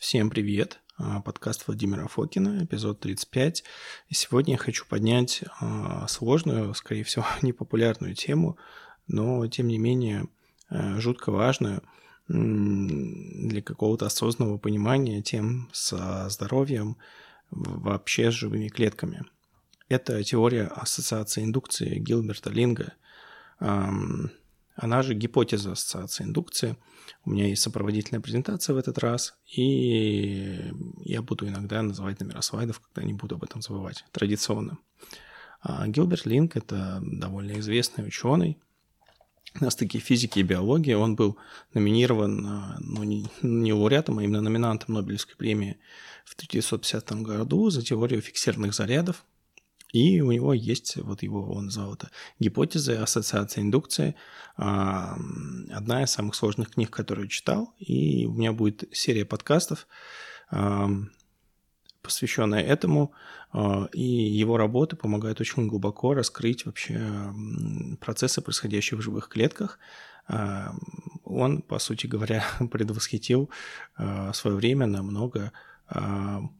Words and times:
Всем 0.00 0.30
привет! 0.30 0.80
А, 0.96 1.20
подкаст 1.20 1.66
Владимира 1.66 2.06
Фокина, 2.06 2.64
эпизод 2.64 3.00
35. 3.00 3.64
И 4.08 4.14
сегодня 4.14 4.54
я 4.54 4.58
хочу 4.58 4.86
поднять 4.86 5.44
а, 5.60 6.08
сложную, 6.08 6.72
скорее 6.72 7.04
всего, 7.04 7.26
непопулярную 7.42 8.14
тему, 8.14 8.56
но, 9.08 9.46
тем 9.48 9.68
не 9.68 9.76
менее, 9.76 10.26
а, 10.70 10.98
жутко 10.98 11.30
важную 11.30 11.82
для 12.28 13.60
какого-то 13.60 14.06
осознанного 14.06 14.56
понимания 14.56 15.20
тем 15.20 15.68
со 15.70 16.30
здоровьем, 16.30 16.96
вообще 17.50 18.30
с 18.30 18.34
живыми 18.34 18.68
клетками. 18.68 19.26
Это 19.90 20.24
теория 20.24 20.64
ассоциации 20.64 21.44
индукции 21.44 21.98
Гилберта 21.98 22.48
Линга. 22.48 22.94
Она 24.80 25.02
же 25.02 25.14
гипотеза 25.14 25.72
ассоциации 25.72 26.24
индукции– 26.24 26.76
у 27.24 27.30
меня 27.30 27.46
есть 27.46 27.62
сопроводительная 27.62 28.20
презентация 28.20 28.74
в 28.74 28.78
этот 28.78 28.98
раз, 28.98 29.34
и 29.46 30.72
я 31.04 31.22
буду 31.22 31.46
иногда 31.46 31.82
называть 31.82 32.20
номера 32.20 32.40
слайдов, 32.40 32.80
когда 32.80 33.06
не 33.06 33.12
буду 33.12 33.34
об 33.34 33.44
этом 33.44 33.60
забывать, 33.60 34.04
традиционно. 34.12 34.78
А 35.60 35.86
Гилберт 35.86 36.24
Линк– 36.24 36.56
это 36.56 37.00
довольно 37.02 37.58
известный 37.58 38.06
ученый, 38.06 38.58
на 39.60 39.70
стыке 39.70 39.98
физики 39.98 40.38
и 40.38 40.44
биологии. 40.44 40.94
Он 40.94 41.16
был 41.16 41.36
номинирован, 41.74 42.76
ну, 42.78 43.02
не, 43.02 43.28
не 43.42 43.72
лауреатом, 43.72 44.18
а 44.18 44.22
именно 44.22 44.40
номинантом 44.40 44.94
Нобелевской 44.94 45.34
премии 45.34 45.78
в 46.24 46.34
1950 46.34 47.12
году 47.22 47.68
за 47.68 47.82
теорию 47.82 48.22
фиксированных 48.22 48.74
зарядов. 48.74 49.24
И 49.92 50.20
у 50.20 50.30
него 50.30 50.54
есть, 50.54 50.96
вот 50.96 51.22
его 51.22 51.50
он 51.50 51.66
назвал 51.66 51.94
это 51.94 52.10
гипотеза 52.38 53.02
ассоциации 53.02 53.60
индукции. 53.60 54.14
А, 54.56 55.16
одна 55.72 56.04
из 56.04 56.10
самых 56.10 56.34
сложных 56.34 56.70
книг, 56.70 56.90
которую 56.90 57.28
читал. 57.28 57.74
И 57.78 58.26
у 58.26 58.32
меня 58.32 58.52
будет 58.52 58.84
серия 58.92 59.24
подкастов, 59.24 59.88
а, 60.50 60.88
посвященная 62.02 62.62
этому. 62.62 63.12
А, 63.52 63.88
и 63.92 64.02
его 64.02 64.56
работы 64.56 64.94
помогают 64.96 65.40
очень 65.40 65.66
глубоко 65.66 66.14
раскрыть 66.14 66.66
вообще 66.66 67.34
процессы, 68.00 68.40
происходящие 68.40 68.98
в 68.98 69.02
живых 69.02 69.28
клетках. 69.28 69.78
Он, 71.24 71.62
по 71.62 71.80
сути 71.80 72.06
говоря, 72.06 72.44
предвосхитил 72.70 73.50
свое 74.32 74.56
время 74.56 74.86
на 74.86 75.02
много, 75.02 75.52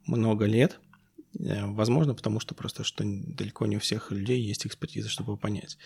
много 0.07 0.47
лет– 0.47 0.81
возможно, 1.35 2.15
потому 2.15 2.41
что 2.41 2.55
просто 2.55 2.85
что 2.85 3.05
далеко 3.05 3.67
не 3.67 3.77
у 3.77 3.81
всех 3.81 4.11
людей 4.11 4.41
есть 4.41 4.67
экспертиза, 4.67 5.09
чтобы 5.09 5.37
понять. 5.37 5.79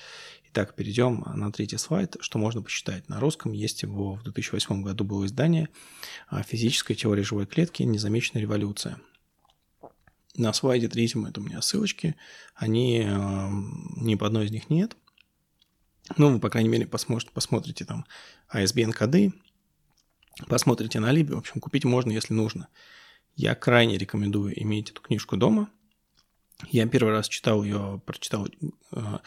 Итак, 0.48 0.74
перейдем 0.74 1.24
на 1.34 1.52
третий 1.52 1.76
слайд, 1.76 2.16
что 2.20 2.38
можно 2.38 2.62
посчитать. 2.62 3.08
На 3.08 3.20
русском 3.20 3.52
есть 3.52 3.82
его 3.82 4.14
в 4.14 4.22
2008 4.24 4.82
году 4.82 5.04
было 5.04 5.26
издание 5.26 5.68
«Физическая 6.46 6.96
теория 6.96 7.24
живой 7.24 7.46
клетки. 7.46 7.82
Незамеченная 7.82 8.42
революция». 8.42 8.98
На 10.36 10.52
слайде 10.52 10.88
третьем 10.88 11.26
это 11.26 11.40
у 11.40 11.44
меня 11.44 11.62
ссылочки. 11.62 12.16
Они, 12.56 13.04
э, 13.06 13.48
ни 13.96 14.16
по 14.16 14.26
одной 14.26 14.46
из 14.46 14.50
них 14.50 14.68
нет. 14.68 14.96
Ну, 16.16 16.32
вы, 16.32 16.40
по 16.40 16.50
крайней 16.50 16.68
мере, 16.68 16.86
посмотрите, 16.86 17.30
посмотрите 17.32 17.84
там 17.84 18.04
ISBN-коды, 18.52 19.32
посмотрите 20.48 20.98
на 20.98 21.12
Либе. 21.12 21.34
В 21.34 21.38
общем, 21.38 21.60
купить 21.60 21.84
можно, 21.84 22.10
если 22.10 22.34
нужно. 22.34 22.68
Я 23.36 23.54
крайне 23.54 23.98
рекомендую 23.98 24.60
иметь 24.62 24.90
эту 24.90 25.02
книжку 25.02 25.36
дома. 25.36 25.68
Я 26.68 26.86
первый 26.86 27.10
раз 27.10 27.28
читал 27.28 27.64
ее, 27.64 28.00
прочитал, 28.06 28.46
э, 28.92 29.18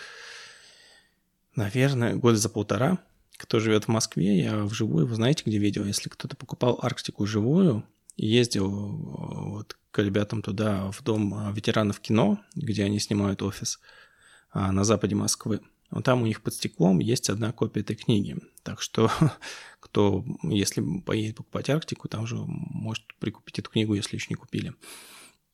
наверное, 1.56 2.16
года 2.16 2.38
за 2.38 2.50
полтора. 2.50 3.00
Кто 3.38 3.60
живет 3.60 3.86
в 3.86 3.90
Москве, 3.90 4.42
я 4.42 4.64
вживую, 4.64 5.06
вы 5.06 5.16
знаете, 5.16 5.44
где 5.46 5.58
видел? 5.58 5.84
Если 5.86 6.10
кто-то 6.10 6.36
покупал 6.36 6.80
Арктику 6.82 7.26
живую 7.26 7.84
ездил 8.16 8.72
э, 8.72 9.50
вот 9.50 9.78
к 9.92 10.02
ребятам 10.02 10.42
туда, 10.42 10.90
в 10.92 11.04
дом 11.04 11.50
э, 11.50 11.54
ветеранов 11.54 12.00
кино, 12.00 12.40
где 12.56 12.86
они 12.86 13.00
снимают 13.00 13.42
офис 13.42 13.80
на 14.54 14.86
западе 14.86 15.14
Москвы, 15.14 15.60
вот 15.90 16.04
там 16.04 16.22
у 16.22 16.26
них 16.26 16.42
под 16.42 16.54
стеклом 16.54 17.00
есть 17.00 17.30
одна 17.30 17.52
копия 17.52 17.82
этой 17.82 17.96
книги. 17.96 18.38
Так 18.64 18.82
что 18.82 19.10
кто, 19.80 20.26
если 20.44 20.84
поедет 21.00 21.38
покупать 21.38 21.70
Арктику, 21.70 22.08
там 22.08 22.28
же 22.28 22.36
может 22.46 23.06
прикупить 23.20 23.60
эту 23.60 23.70
книгу, 23.70 23.94
если 23.94 24.16
еще 24.16 24.28
не 24.30 24.36
купили. 24.36 24.74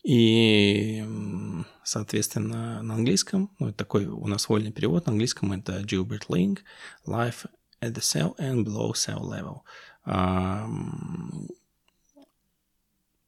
И, 0.04 1.02
соответственно, 1.84 2.84
на 2.84 2.96
английском, 2.96 3.52
ну, 3.60 3.70
это 3.70 3.78
такой 3.78 4.06
у 4.06 4.28
нас 4.28 4.50
вольный 4.50 4.74
перевод, 4.74 5.06
на 5.06 5.14
английском 5.14 5.54
это 5.54 5.82
Gilbert 5.82 6.28
Link, 6.28 6.60
Life 7.06 7.46
at 7.82 7.94
the 7.94 8.02
Cell 8.02 8.36
and 8.38 8.66
Below 8.66 8.92
Cell 8.94 9.22
Level. 9.22 9.60
А, 10.04 10.68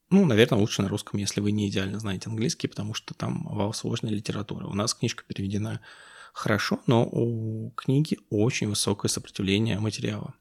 ну, 0.10 0.26
наверное, 0.26 0.60
лучше 0.60 0.82
на 0.82 0.90
русском, 0.90 1.18
если 1.18 1.40
вы 1.40 1.52
не 1.52 1.70
идеально 1.70 2.00
знаете 2.00 2.30
английский, 2.30 2.68
потому 2.68 2.94
что 2.94 3.14
там 3.14 3.44
вал 3.44 3.74
сложная 3.74 4.12
литература. 4.12 4.68
У 4.68 4.74
нас 4.74 4.94
книжка 4.94 5.24
переведена 5.26 5.80
хорошо, 6.36 6.82
но 6.86 7.08
у 7.10 7.72
книги 7.78 8.20
очень 8.30 8.68
высокое 8.68 9.10
сопротивление 9.10 9.80
материала. 9.80 10.34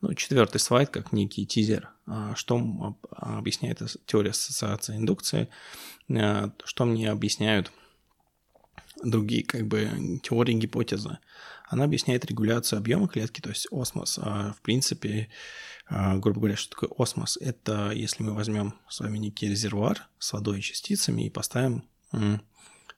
Ну, 0.00 0.12
четвертый 0.14 0.58
слайд, 0.58 0.90
как 0.90 1.12
некий 1.12 1.46
тизер, 1.46 1.90
а, 2.06 2.34
что 2.34 2.96
объясняет 3.10 3.80
теория 4.06 4.30
ассоциации 4.30 4.96
индукции, 4.96 5.48
а, 6.10 6.52
что 6.64 6.84
мне 6.84 7.10
объясняют 7.10 7.70
другие 9.04 9.44
как 9.44 9.68
бы 9.68 10.20
теории 10.22 10.54
гипотезы. 10.54 11.18
Она 11.68 11.84
объясняет 11.84 12.24
регуляцию 12.24 12.78
объема 12.78 13.06
клетки, 13.06 13.40
то 13.40 13.50
есть 13.50 13.68
осмос. 13.70 14.18
А, 14.20 14.52
в 14.54 14.60
принципе, 14.62 15.28
грубо 15.88 16.40
говоря, 16.40 16.56
что 16.56 16.70
такое 16.70 16.90
осмос? 16.98 17.38
Это 17.40 17.92
если 17.94 18.24
мы 18.24 18.34
возьмем 18.34 18.74
с 18.88 18.98
вами 18.98 19.18
некий 19.18 19.48
резервуар 19.48 20.08
с 20.18 20.32
водой 20.32 20.58
и 20.58 20.62
частицами 20.62 21.26
и 21.26 21.30
поставим 21.30 21.84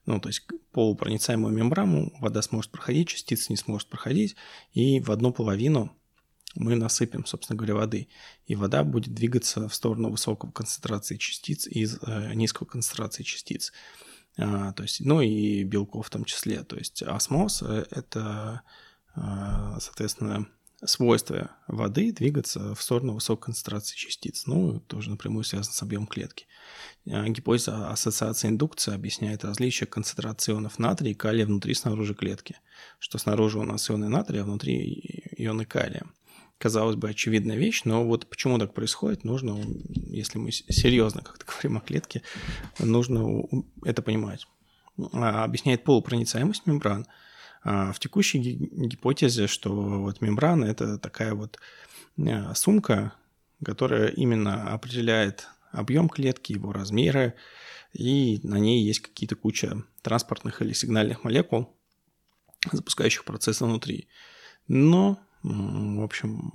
ну, 0.06 0.20
то 0.20 0.28
есть 0.28 0.46
полупроницаемую 0.72 1.54
мембрану, 1.54 2.12
вода 2.20 2.42
сможет 2.42 2.70
проходить, 2.70 3.08
частицы 3.08 3.46
не 3.50 3.56
сможет 3.56 3.88
проходить, 3.88 4.36
и 4.72 5.00
в 5.00 5.10
одну 5.10 5.32
половину 5.32 5.96
мы 6.54 6.74
насыпем, 6.74 7.24
собственно 7.24 7.56
говоря, 7.56 7.74
воды, 7.74 8.08
и 8.46 8.54
вода 8.54 8.84
будет 8.84 9.14
двигаться 9.14 9.68
в 9.68 9.74
сторону 9.74 10.10
высокого 10.10 10.50
концентрации 10.50 11.16
частиц 11.16 11.66
из 11.66 11.98
э, 12.02 12.34
низкой 12.34 12.66
концентрации 12.66 13.22
частиц. 13.22 13.72
А, 14.36 14.72
то 14.72 14.82
есть, 14.82 15.00
ну 15.00 15.20
и 15.20 15.64
белков 15.64 16.06
в 16.06 16.10
том 16.10 16.24
числе. 16.24 16.62
То 16.62 16.76
есть 16.76 17.02
осмоз 17.02 17.62
э,– 17.62 17.86
это, 17.90 18.62
э, 19.14 19.20
соответственно, 19.80 20.46
свойство 20.84 21.50
воды 21.68 22.12
двигаться 22.12 22.74
в 22.74 22.82
сторону 22.82 23.14
высокой 23.14 23.46
концентрации 23.46 23.96
частиц. 23.96 24.46
Ну, 24.46 24.80
тоже 24.80 25.10
напрямую 25.10 25.44
связано 25.44 25.74
с 25.74 25.82
объемом 25.82 26.06
клетки. 26.06 26.46
А, 27.10 27.28
гипотеза 27.28 27.90
ассоциации 27.90 28.48
индукции 28.48 28.94
объясняет 28.94 29.44
различие 29.44 29.86
концентрации 29.86 30.52
ионов 30.52 30.78
натрия 30.78 31.12
и 31.12 31.14
калия 31.14 31.46
внутри 31.46 31.72
и 31.72 31.76
снаружи 31.76 32.14
клетки. 32.14 32.56
Что 32.98 33.18
снаружи 33.18 33.58
у 33.58 33.64
нас 33.64 33.88
ионы 33.90 34.08
натрия, 34.08 34.42
а 34.42 34.44
внутри 34.44 35.24
ионы 35.36 35.64
калия 35.64 36.04
казалось 36.58 36.94
бы, 36.94 37.10
очевидная 37.10 37.56
вещь, 37.56 37.82
но 37.84 38.04
вот 38.04 38.28
почему 38.28 38.56
так 38.56 38.72
происходит, 38.72 39.24
нужно, 39.24 39.58
если 40.12 40.38
мы 40.38 40.52
серьезно 40.52 41.20
как-то 41.20 41.44
говорим 41.52 41.78
о 41.78 41.80
клетке, 41.80 42.22
нужно 42.78 43.42
это 43.84 44.00
понимать. 44.00 44.46
А, 45.12 45.42
объясняет 45.42 45.82
полупроницаемость 45.82 46.66
мембран. 46.66 47.06
А, 47.64 47.92
в 47.92 47.98
текущей 47.98 48.38
гипотезе, 48.40 49.46
что 49.46 49.72
вот 49.72 50.20
мембрана– 50.20 50.64
это 50.66 50.98
такая 50.98 51.34
вот 51.34 51.58
а, 52.18 52.54
сумка, 52.54 53.14
которая 53.64 54.08
именно 54.08 54.72
определяет 54.72 55.48
объем 55.70 56.08
клетки, 56.08 56.52
его 56.52 56.72
размеры, 56.72 57.34
и 57.92 58.40
на 58.42 58.58
ней 58.58 58.84
есть 58.84 59.00
какие-то 59.00 59.36
куча 59.36 59.82
транспортных 60.02 60.62
или 60.62 60.72
сигнальных 60.72 61.24
молекул, 61.24 61.76
запускающих 62.70 63.24
процессы 63.24 63.64
внутри. 63.64 64.08
Но 64.66 65.20
в 65.42 66.02
общем, 66.02 66.52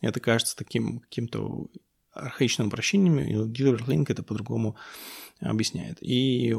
это 0.00 0.20
кажется 0.20 0.56
таким 0.56 1.00
каким-то 1.00 1.68
архаичным 2.14 2.68
обращением, 2.68 3.52
Гилберт 3.52 4.10
это 4.10 4.22
по-другому 4.22 4.76
объясняет. 5.40 5.98
И, 6.00 6.56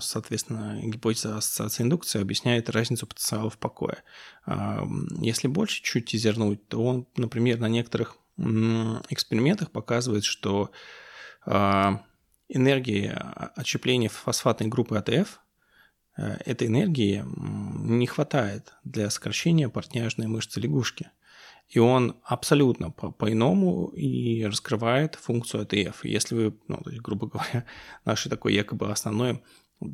соответственно, 0.00 0.80
гипотеза 0.82 1.36
ассоциации 1.36 1.82
индукции 1.82 2.20
объясняет 2.20 2.68
разницу 2.68 3.06
потенциалов 3.06 3.58
покоя. 3.58 4.02
А, 4.44 4.86
если 5.20 5.48
больше 5.48 5.82
чуть 5.82 6.14
и 6.14 6.20
зернуть, 6.20 6.66
то 6.68 6.82
он, 6.82 7.06
например, 7.16 7.58
на 7.58 7.68
некоторых 7.68 8.16
экспериментах 8.36 9.70
показывает, 9.70 10.24
что 10.24 10.70
а, 11.46 12.02
энергия 12.48 13.12
отщепления 13.56 14.08
фосфатной 14.08 14.68
группы 14.68 14.96
АТФ 14.96 15.40
Э, 16.18 16.36
этой 16.44 16.66
энергии 16.66 17.24
не 17.26 18.06
хватает 18.06 18.74
для 18.84 19.08
сокращения 19.08 19.68
портняжной 19.68 20.26
мышцы 20.26 20.60
лягушки. 20.60 21.10
И 21.68 21.78
он 21.78 22.16
абсолютно 22.22 22.90
по- 22.90 23.10
по-иному 23.10 23.88
и 23.88 24.44
раскрывает 24.44 25.16
функцию 25.16 25.62
АТФ. 25.62 26.04
Если 26.04 26.34
вы, 26.34 26.54
ну, 26.66 26.78
то 26.78 26.90
есть, 26.90 27.02
грубо 27.02 27.26
говоря, 27.26 27.64
нашей 28.04 28.30
такой 28.30 28.54
якобы 28.54 28.90
основной 28.90 29.42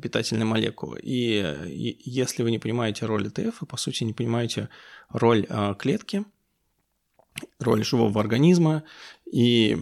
питательной 0.01 0.45
молекулы. 0.45 0.99
И, 1.03 1.39
и 1.67 2.09
если 2.09 2.43
вы 2.43 2.51
не 2.51 2.59
понимаете 2.59 3.05
роль 3.05 3.27
АТФ, 3.27 3.61
вы, 3.61 3.67
по 3.67 3.77
сути, 3.77 4.03
не 4.03 4.13
понимаете 4.13 4.69
роль 5.09 5.45
э, 5.47 5.75
клетки, 5.77 6.25
роль 7.59 7.83
живого 7.83 8.19
организма 8.19 8.83
и 9.25 9.77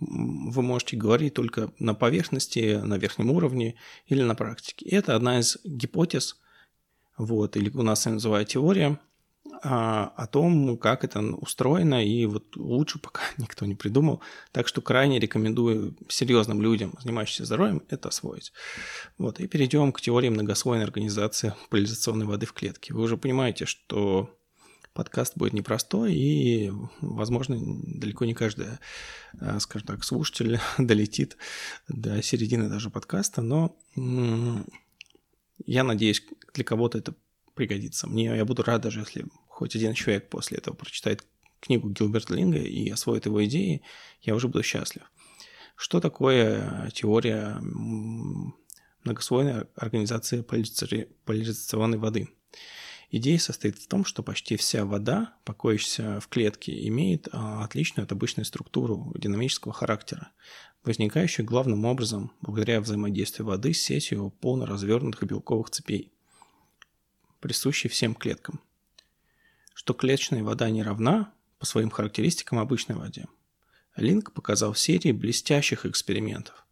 вы 0.00 0.62
можете 0.62 0.96
говорить 0.96 1.34
только 1.34 1.72
на 1.78 1.94
поверхности, 1.94 2.80
на 2.82 2.98
верхнем 2.98 3.30
уровне 3.30 3.74
или 4.06 4.22
на 4.22 4.34
практике. 4.34 4.86
Это 4.88 5.16
одна 5.16 5.40
из 5.40 5.58
гипотез, 5.64 6.38
вот, 7.16 7.56
или 7.56 7.70
у 7.70 7.82
нас 7.82 8.04
называют 8.04 8.48
теория, 8.48 9.00
о 9.60 10.26
том, 10.26 10.76
как 10.78 11.04
это 11.04 11.20
устроено, 11.20 12.04
и 12.04 12.26
вот 12.26 12.56
лучше 12.56 12.98
пока 13.02 13.22
никто 13.38 13.66
не 13.66 13.74
придумал. 13.74 14.20
Так 14.52 14.68
что 14.68 14.80
крайне 14.80 15.18
рекомендую 15.18 15.96
серьезным 16.08 16.62
людям, 16.62 16.94
занимающимся 17.00 17.44
здоровьем, 17.44 17.82
это 17.88 18.08
освоить. 18.08 18.52
Вот, 19.16 19.40
и 19.40 19.46
перейдем 19.46 19.92
к 19.92 20.00
теории 20.00 20.28
многослойной 20.28 20.84
организации 20.84 21.54
поляризационной 21.70 22.26
воды 22.26 22.46
в 22.46 22.52
клетке. 22.52 22.94
Вы 22.94 23.02
уже 23.02 23.16
понимаете, 23.16 23.66
что 23.66 24.34
подкаст 24.92 25.36
будет 25.36 25.52
непростой, 25.52 26.12
и, 26.12 26.72
возможно, 27.00 27.56
далеко 27.60 28.24
не 28.24 28.34
каждый, 28.34 28.66
а, 29.40 29.60
скажем 29.60 29.86
так, 29.86 30.04
слушатель 30.04 30.58
долетит 30.78 31.36
до 31.86 32.20
середины 32.22 32.68
даже 32.68 32.90
подкаста, 32.90 33.40
но 33.42 33.76
я 35.66 35.84
надеюсь, 35.84 36.24
для 36.52 36.64
кого-то 36.64 36.98
это 36.98 37.14
пригодится. 37.58 38.06
Мне 38.06 38.26
я 38.26 38.44
буду 38.44 38.62
рад 38.62 38.82
даже, 38.82 39.00
если 39.00 39.26
хоть 39.48 39.74
один 39.74 39.92
человек 39.92 40.30
после 40.30 40.58
этого 40.58 40.76
прочитает 40.76 41.26
книгу 41.58 41.90
Гилберта 41.90 42.34
Линга 42.34 42.58
и 42.58 42.88
освоит 42.88 43.26
его 43.26 43.44
идеи, 43.46 43.82
я 44.22 44.36
уже 44.36 44.46
буду 44.46 44.62
счастлив. 44.62 45.02
Что 45.74 45.98
такое 45.98 46.88
теория 46.94 47.58
многослойной 49.02 49.64
организации 49.74 50.42
поляризационной 50.42 51.98
воды? 51.98 52.28
Идея 53.10 53.38
состоит 53.38 53.78
в 53.78 53.88
том, 53.88 54.04
что 54.04 54.22
почти 54.22 54.56
вся 54.56 54.84
вода, 54.84 55.34
покоящаяся 55.44 56.20
в 56.20 56.28
клетке, 56.28 56.86
имеет 56.86 57.26
а, 57.32 57.64
отличную 57.64 58.04
от 58.04 58.12
обычной 58.12 58.44
структуру 58.44 59.12
динамического 59.18 59.72
характера, 59.74 60.30
возникающую 60.84 61.44
главным 61.44 61.86
образом 61.86 62.30
благодаря 62.40 62.80
взаимодействию 62.80 63.46
воды 63.46 63.72
с 63.72 63.82
сетью 63.82 64.30
полно 64.40 64.66
развернутых 64.66 65.24
белковых 65.24 65.70
цепей 65.70 66.12
присущий 67.40 67.88
всем 67.88 68.14
клеткам. 68.14 68.60
Что 69.74 69.94
клеточная 69.94 70.42
вода 70.42 70.68
не 70.70 70.82
равна 70.82 71.32
по 71.58 71.66
своим 71.66 71.90
характеристикам 71.90 72.58
обычной 72.58 72.96
воде. 72.96 73.26
Линк 73.96 74.32
показал 74.32 74.74
серии 74.74 75.12
блестящих 75.12 75.86
экспериментов. 75.86 76.64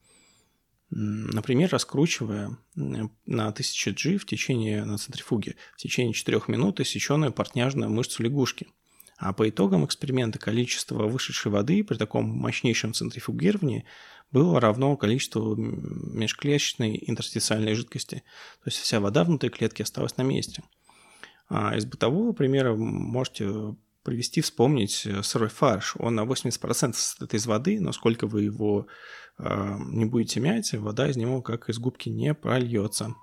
Например, 0.91 1.69
раскручивая 1.71 2.57
на 2.75 3.49
1000 3.49 3.91
G 3.93 4.19
в 4.19 4.27
течение, 4.27 4.85
на 4.85 4.99
центрифуге 4.99 5.57
в 5.75 5.79
течение 5.79 6.15
4 6.15 6.43
минут 6.47 6.79
иссеченную 6.79 7.33
портняжную 7.33 7.91
мышцу 7.91 8.23
лягушки. 8.23 8.69
А 9.19 9.33
по 9.33 9.49
итогам 9.49 9.85
эксперимента 9.85 10.39
количество 10.39 11.07
вышедшей 11.07 11.51
воды 11.51 11.83
при 11.83 11.97
таком 11.97 12.27
мощнейшем 12.27 12.93
центрифугировании 12.93 13.85
было 14.31 14.61
равно 14.61 14.97
количеству 14.97 15.57
межклеточной 15.57 17.03
интерстициальной 17.07 17.75
жидкости. 17.75 18.23
То 18.63 18.69
есть 18.69 18.79
вся 18.79 19.01
вода 19.01 19.25
внутри 19.25 19.49
клетки 19.49 19.83
осталась 19.83 20.17
на 20.17 20.23
месте. 20.23 20.63
А 21.49 21.77
из 21.77 21.87
бытового 21.87 22.33
примера 22.33 22.75
можете 22.75 23.77
привести, 24.03 24.41
вспомнить 24.41 25.05
э, 25.05 25.23
сырой 25.23 25.49
фарш. 25.49 25.95
Он 25.99 26.15
на 26.15 26.25
80% 26.25 26.93
состоит 26.93 27.35
из 27.35 27.47
воды, 27.47 27.81
но 27.81 27.93
сколько 27.93 28.27
вы 28.29 28.43
его 28.43 28.87
э, 29.39 29.77
не 29.91 30.05
будете 30.05 30.39
мять, 30.39 30.73
вода 30.75 31.09
из 31.09 31.17
него 31.17 31.43
как 31.43 31.69
из 31.69 31.79
губки 31.79 32.09
не 32.09 32.33
прольется. 32.35 33.15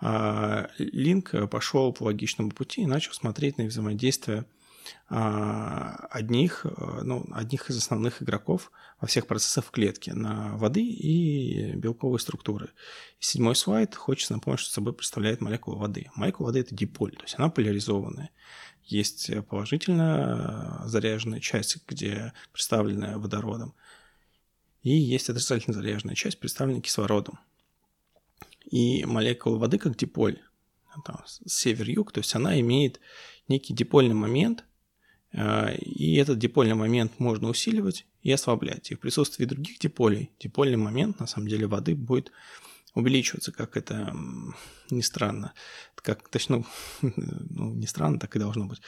А 0.00 0.70
Линк 0.78 1.34
пошел 1.50 1.92
по 1.92 2.04
логичному 2.04 2.52
пути 2.52 2.82
и 2.82 2.86
начал 2.86 3.12
смотреть 3.12 3.58
на 3.58 3.64
взаимодействие 3.64 4.46
одних, 5.08 6.64
э, 6.64 7.00
ну, 7.02 7.26
одних 7.32 7.70
из 7.70 7.78
основных 7.78 8.22
игроков 8.22 8.72
во 9.00 9.06
всех 9.06 9.26
процессах 9.26 9.66
в 9.66 9.70
клетке 9.70 10.12
на 10.12 10.56
воды 10.56 10.82
и 10.82 11.72
белковые 11.76 12.18
структуры. 12.18 12.70
Седьмой 13.18 13.54
слайд 13.54 13.94
хочется 13.94 14.32
напомнить, 14.32 14.60
что 14.60 14.72
собой 14.72 14.92
представляет 14.92 15.40
молекула 15.40 15.76
воды. 15.76 16.10
Молекула 16.14 16.48
воды– 16.48 16.60
это 16.60 16.74
диполь, 16.74 17.14
то 17.14 17.22
есть 17.22 17.36
она 17.38 17.50
поляризованная. 17.50 18.30
Есть 18.82 19.30
положительно 19.46 20.82
заряженная 20.86 21.40
часть, 21.40 21.78
где 21.86 22.32
представленная 22.52 23.16
водородом, 23.18 23.74
и 24.82 24.90
есть 24.90 25.30
отрицательно 25.30 25.74
заряженная 25.74 26.14
часть, 26.14 26.38
представленная 26.38 26.82
кислородом. 26.82 27.38
И 28.70 29.04
молекула 29.04 29.58
воды 29.58 29.78
как 29.78 29.96
диполь, 29.96 30.42
север-юг, 31.46 32.12
то 32.12 32.18
есть 32.18 32.34
она 32.34 32.58
имеет 32.60 33.00
некий 33.48 33.74
дипольный 33.74 34.14
момент– 34.14 34.64
а, 34.73 34.73
и 35.36 36.14
этот 36.16 36.38
дипольный 36.38 36.74
момент 36.74 37.18
можно 37.18 37.48
усиливать 37.48 38.06
и 38.22 38.30
ослаблять. 38.30 38.90
И 38.90 38.94
в 38.94 39.00
присутствии 39.00 39.44
других 39.44 39.80
диполей 39.80 40.30
дипольный 40.38 40.76
момент, 40.76 41.18
на 41.18 41.26
самом 41.26 41.48
деле, 41.48 41.66
воды 41.66 41.96
будет 41.96 42.30
увеличиваться, 42.94 43.50
как 43.50 43.76
это 43.76 44.14
не 44.90 45.02
странно. 45.02 45.52
Как, 45.96 46.28
точно, 46.28 46.64
ну, 47.02 47.74
не 47.74 47.86
странно, 47.86 48.20
так 48.20 48.36
и 48.36 48.38
должно 48.38 48.66
быть. 48.66 48.80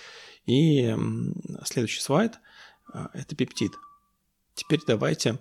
И 0.45 0.95
следующий 1.65 2.01
слайд 2.01 2.39
а,– 2.93 3.11
это 3.15 3.35
пептид. 3.35 3.73
Теперь 4.55 4.81
давайте 4.87 5.41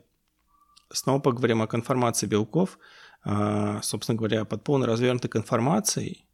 снова 0.91 1.19
поговорим 1.19 1.61
о 1.61 1.67
конформации 1.67 2.25
белков. 2.25 2.79
А, 3.23 3.79
собственно 3.83 4.17
говоря, 4.17 4.45
под 4.45 4.63
полной 4.63 4.87
развернутой 4.87 5.29
конформацией 5.29 6.25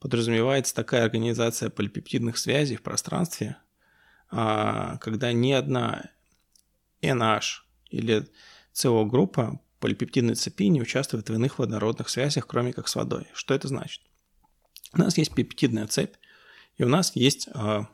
подразумевается 0.00 0.74
такая 0.74 1.04
организация 1.04 1.70
полипептидных 1.70 2.38
связей 2.38 2.74
в 2.74 2.82
пространстве– 2.82 3.56
а, 3.66 3.69
когда 4.30 5.32
ни 5.32 5.52
одна 5.52 6.10
NH 7.02 7.62
или 7.90 8.28
CO-группа 8.72 9.60
полипептидной 9.80 10.34
цепи 10.34 10.68
не 10.68 10.80
участвует 10.80 11.28
в 11.28 11.34
иных 11.34 11.58
водородных 11.58 12.08
связях, 12.08 12.46
кроме 12.46 12.72
как 12.72 12.86
с 12.88 12.94
водой. 12.94 13.26
Что 13.34 13.54
это 13.54 13.68
значит? 13.68 14.02
У 14.92 14.98
нас 14.98 15.18
есть 15.18 15.34
пептидная 15.34 15.86
цепь, 15.86 16.16
и 16.76 16.84
у 16.84 16.88
нас 16.88 17.16
есть 17.16 17.48
CO 17.48 17.86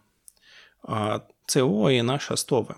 и 0.85 1.99
NH 1.99 2.33
остовы, 2.33 2.77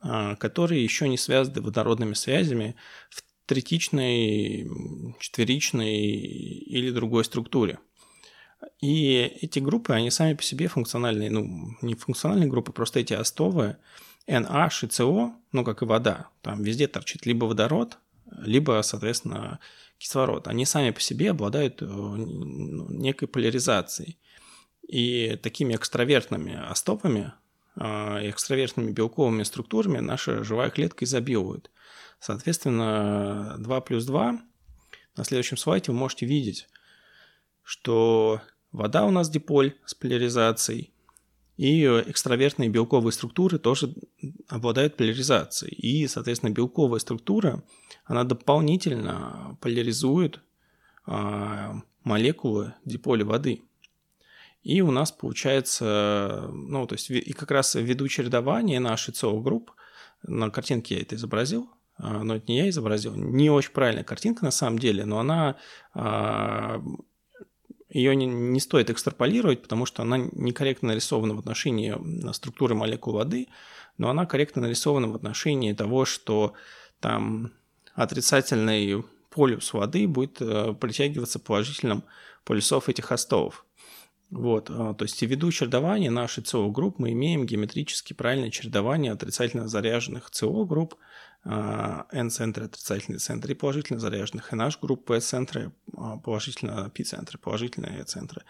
которые 0.00 0.82
еще 0.82 1.08
не 1.08 1.18
связаны 1.18 1.60
водородными 1.60 2.14
связями 2.14 2.76
в 3.10 3.22
третичной, 3.46 4.68
четверичной 5.20 6.06
или 6.06 6.90
другой 6.90 7.24
структуре. 7.24 7.78
И 8.80 9.16
эти 9.40 9.58
группы, 9.58 9.92
они 9.92 10.10
сами 10.10 10.34
по 10.34 10.42
себе 10.42 10.68
функциональные, 10.68 11.30
ну, 11.30 11.76
не 11.82 11.94
функциональные 11.94 12.48
группы, 12.48 12.72
просто 12.72 13.00
эти 13.00 13.14
остовы 13.14 13.76
NH 14.26 14.84
и 14.84 14.86
CO, 14.86 15.32
ну, 15.52 15.64
как 15.64 15.82
и 15.82 15.86
вода, 15.86 16.28
там 16.42 16.62
везде 16.62 16.88
торчит 16.88 17.26
либо 17.26 17.44
водород, 17.44 17.98
либо, 18.30 18.80
соответственно, 18.82 19.60
кислород. 19.98 20.48
Они 20.48 20.64
сами 20.64 20.90
по 20.90 21.00
себе 21.00 21.30
обладают 21.30 21.80
э, 21.82 21.86
ну, 21.86 22.88
некой 22.90 23.28
поляризацией. 23.28 24.18
И 24.86 25.38
такими 25.42 25.74
экстравертными 25.74 26.54
остовами, 26.54 27.32
э, 27.76 28.30
экстравертными 28.30 28.92
белковыми 28.92 29.42
структурами 29.42 29.98
наша 29.98 30.44
живая 30.44 30.70
клетка 30.70 31.04
изобилует. 31.04 31.70
Соответственно, 32.20 33.56
2 33.58 33.80
плюс 33.82 34.04
2 34.04 34.40
на 35.16 35.24
следующем 35.24 35.56
слайде 35.56 35.92
вы 35.92 35.98
можете 35.98 36.26
видеть, 36.26 36.68
что 37.66 38.40
вода 38.70 39.04
у 39.04 39.10
нас 39.10 39.28
диполь 39.28 39.74
с 39.84 39.94
поляризацией, 39.94 40.92
и 41.56 41.82
экстравертные 41.84 42.68
белковые 42.68 43.12
структуры 43.12 43.58
тоже 43.58 43.92
обладают 44.46 44.96
поляризацией. 44.96 45.74
И, 45.74 46.06
соответственно, 46.06 46.50
белковая 46.50 47.00
структура, 47.00 47.64
она 48.04 48.22
дополнительно 48.22 49.58
поляризует 49.60 50.40
а, 51.06 51.82
молекулы 52.04 52.74
диполя 52.84 53.24
воды. 53.24 53.62
И 54.62 54.80
у 54.80 54.92
нас 54.92 55.10
получается, 55.10 56.48
ну, 56.52 56.86
то 56.86 56.94
есть, 56.94 57.10
и 57.10 57.32
как 57.32 57.50
раз 57.50 57.74
ввиду 57.74 58.06
чередования 58.06 58.78
нашей 58.78 59.12
ЦО-групп, 59.12 59.72
на 60.22 60.50
картинке 60.50 60.96
я 60.96 61.00
это 61.02 61.16
изобразил, 61.16 61.68
а, 61.96 62.22
но 62.22 62.36
это 62.36 62.44
не 62.46 62.58
я 62.58 62.68
изобразил, 62.68 63.16
не 63.16 63.50
очень 63.50 63.72
правильная 63.72 64.04
картинка 64.04 64.44
на 64.44 64.52
самом 64.52 64.78
деле, 64.78 65.04
но 65.04 65.18
она 65.18 65.56
а, 65.94 66.80
ее 67.96 68.14
не, 68.14 68.26
не 68.26 68.60
стоит 68.60 68.90
экстраполировать, 68.90 69.62
потому 69.62 69.86
что 69.86 70.02
она 70.02 70.18
некорректно 70.18 70.88
нарисована 70.88 71.34
в 71.34 71.38
отношении 71.38 71.94
структуры 72.32 72.74
молекул 72.74 73.14
воды, 73.14 73.48
но 73.98 74.10
она 74.10 74.26
корректно 74.26 74.62
нарисована 74.62 75.08
в 75.08 75.16
отношении 75.16 75.72
того, 75.72 76.04
что 76.04 76.52
там 77.00 77.52
отрицательный 77.94 79.02
полюс 79.30 79.72
воды 79.72 80.06
будет 80.06 80.40
э, 80.40 80.74
притягиваться 80.74 81.38
положительным 81.38 82.04
полюсов 82.44 82.88
этих 82.88 83.10
остовов. 83.12 83.64
Вот, 84.30 84.70
э, 84.70 84.94
то 84.96 85.02
есть 85.02 85.20
ввиду 85.22 85.50
чередования 85.50 86.10
нашей 86.10 86.44
СО-групп 86.44 86.98
мы 86.98 87.12
имеем 87.12 87.46
геометрически 87.46 88.12
правильное 88.12 88.50
чередование 88.50 89.12
отрицательно 89.12 89.68
заряженных 89.68 90.28
СО-групп 90.32 90.96
N-центры, 91.48 92.64
отрицательные 92.64 93.20
центры 93.20 93.52
и 93.52 93.54
положительно 93.54 94.00
заряженных, 94.00 94.52
и 94.52 94.56
наш 94.56 94.80
групп 94.80 95.06
P-центры, 95.06 95.70
положительно 96.24 96.90
P-центры, 96.90 97.38
положительные 97.38 98.02
центры. 98.02 98.42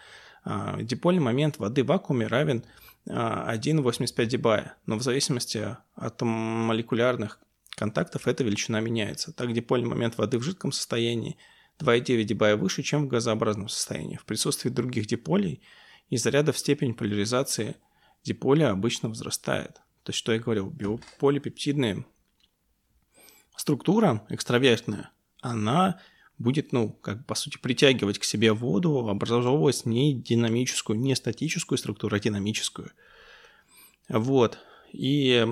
Дипольный 0.81 1.21
момент 1.21 1.59
воды 1.59 1.83
в 1.83 1.87
вакууме 1.87 2.25
равен 2.25 2.63
1,85 3.05 4.25
дебая, 4.25 4.75
но 4.87 4.95
в 4.97 5.03
зависимости 5.03 5.77
от 5.95 6.21
молекулярных 6.21 7.39
контактов 7.69 8.27
эта 8.27 8.43
величина 8.43 8.79
меняется. 8.79 9.31
Так 9.31 9.53
дипольный 9.53 9.89
момент 9.89 10.17
воды 10.17 10.39
в 10.39 10.43
жидком 10.43 10.71
состоянии 10.71 11.37
2,9 11.79 12.23
дебая 12.23 12.55
выше, 12.55 12.81
чем 12.81 13.05
в 13.05 13.07
газообразном 13.07 13.69
состоянии. 13.69 14.17
В 14.17 14.25
присутствии 14.25 14.69
других 14.69 15.05
диполей 15.05 15.61
и 16.09 16.17
зарядов 16.17 16.57
степень 16.57 16.95
поляризации 16.95 17.75
диполя 18.23 18.71
обычно 18.71 19.09
возрастает. 19.09 19.81
То 20.01 20.09
есть, 20.09 20.17
что 20.17 20.31
я 20.33 20.39
говорил, 20.39 20.71
биополипептидная 20.71 22.03
структура 23.57 24.25
экстравертная, 24.29 25.11
она 25.41 25.99
будет, 26.37 26.71
ну, 26.71 26.89
как 26.89 27.25
по 27.25 27.35
сути, 27.35 27.57
притягивать 27.57 28.19
к 28.19 28.23
себе 28.23 28.53
воду, 28.53 29.09
образовывать 29.09 29.85
не 29.85 30.13
динамическую, 30.13 30.99
не 30.99 31.15
статическую 31.15 31.77
структуру, 31.77 32.15
а 32.15 32.19
динамическую. 32.19 32.91
Вот. 34.07 34.59
И 34.93 35.45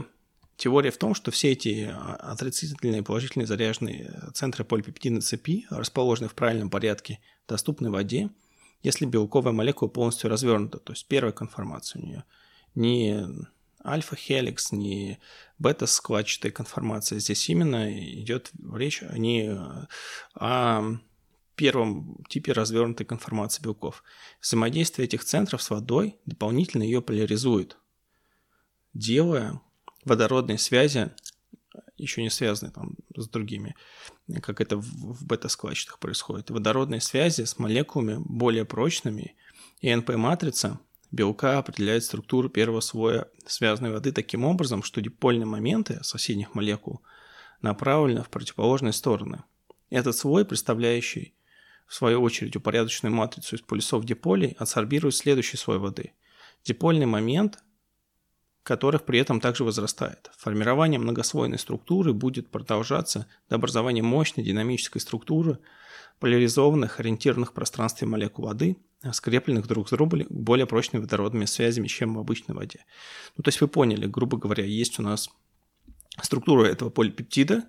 теория 0.58 0.92
в 0.92 0.98
том, 0.98 1.16
что 1.16 1.32
все 1.32 1.52
эти 1.52 1.94
отрицательные 2.20 3.02
и 3.02 3.04
положительные 3.04 3.48
заряженные 3.48 4.30
центры 4.34 4.64
полипептидной 4.64 5.22
цепи, 5.22 5.66
расположенные 5.70 6.30
в 6.30 6.36
правильном 6.36 6.70
порядке, 6.70 7.20
доступны 7.48 7.92
воде, 7.92 8.30
если 8.84 9.06
белковая 9.06 9.54
молекула 9.54 9.90
полностью 9.90 10.30
развернута, 10.30 10.78
то 10.78 10.94
есть 10.94 11.08
первая 11.08 11.34
конформация 11.34 12.02
у 12.02 12.06
нее 12.06 12.24
не 12.76 13.28
альфа-хеликс, 13.86 14.72
не 14.72 15.20
бета-складчатая 15.60 16.52
конформация. 16.52 17.20
Здесь 17.20 17.50
именно 17.50 17.92
идет 17.92 18.52
речь 18.74 19.02
не 19.14 19.58
о 20.34 20.98
первом 21.56 22.24
типе 22.30 22.52
развернутой 22.52 23.06
конформации 23.06 23.64
белков. 23.64 24.04
Взаимодействие 24.42 25.06
этих 25.06 25.24
центров 25.24 25.62
с 25.62 25.70
водой 25.70 26.18
дополнительно 26.26 26.84
ее 26.84 27.02
поляризует, 27.02 27.78
делая 28.94 29.62
водородные 30.04 30.58
связи, 30.58 31.12
еще 31.98 32.22
не 32.22 32.30
связанные 32.30 32.74
там 32.74 32.96
с 33.16 33.28
другими, 33.30 33.76
как 34.42 34.60
это 34.60 34.78
в 34.78 35.26
бета-складчатых 35.26 36.00
происходит, 36.00 36.50
водородные 36.50 37.02
связи 37.02 37.44
с 37.44 37.58
молекулами 37.58 38.18
более 38.20 38.66
прочными, 38.66 39.36
и 39.80 39.94
НП-матрица 39.94 40.80
белка 41.16 41.58
определяет 41.58 42.04
структуру 42.04 42.50
первого 42.50 42.82
слоя 42.82 43.28
связанной 43.48 43.92
воды 43.92 44.12
таким 44.12 44.44
образом, 44.44 44.84
что 44.84 45.02
дипольные 45.02 45.46
моменты 45.46 46.00
соседних 46.04 46.54
молекул 46.54 47.02
направлены 47.62 48.22
в 48.22 48.30
противоположные 48.30 48.94
стороны. 48.94 49.44
Этот 49.90 50.16
слой, 50.16 50.46
представляющий 50.46 51.34
в 51.88 51.94
свою 51.94 52.22
очередь 52.22 52.56
упорядоченную 52.56 53.14
матрицу 53.14 53.56
из 53.56 53.62
полюсов 53.62 54.06
диполей, 54.06 54.56
адсорбирует 54.60 55.16
следующий 55.16 55.58
слой 55.58 55.78
воды. 55.78 56.14
Дипольный 56.64 57.06
момент, 57.06 57.60
которых 58.64 59.06
при 59.06 59.20
этом 59.20 59.40
также 59.40 59.64
возрастает. 59.64 60.32
Формирование 60.38 61.00
многослойной 61.00 61.60
структуры 61.60 62.14
будет 62.14 62.50
продолжаться 62.50 63.28
до 63.48 63.56
образования 63.56 64.02
мощной 64.02 64.44
динамической 64.44 65.00
структуры 65.00 65.60
поляризованных, 66.20 67.00
ориентированных 67.00 67.52
в 67.52 67.54
пространстве 67.54 68.08
молекул 68.08 68.46
воды, 68.46 68.78
скрепленных 69.12 69.68
друг 69.68 69.88
с 69.88 69.92
другом 69.92 70.26
более 70.30 70.66
прочными 70.66 71.02
водородными 71.02 71.46
связями, 71.46 71.88
чем 71.88 72.16
в 72.16 72.20
обычной 72.20 72.56
воде. 72.56 72.86
Ну, 73.38 73.44
то 73.44 73.50
есть 73.50 73.62
вы 73.62 73.68
поняли, 73.68 74.08
грубо 74.08 74.38
говоря, 74.38 74.66
есть 74.66 75.00
у 75.00 75.04
нас 75.04 75.30
структура 76.22 76.66
этого 76.66 76.90
полипептида, 76.90 77.66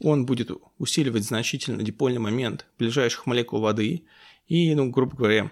он 0.00 0.26
будет 0.26 0.50
усиливать 0.78 1.24
значительно 1.24 1.82
дипольный 1.82 2.20
момент 2.20 2.66
ближайших 2.78 3.26
молекул 3.26 3.60
воды 3.60 4.04
и, 4.46 4.74
ну, 4.74 4.90
грубо 4.90 5.16
говоря, 5.16 5.50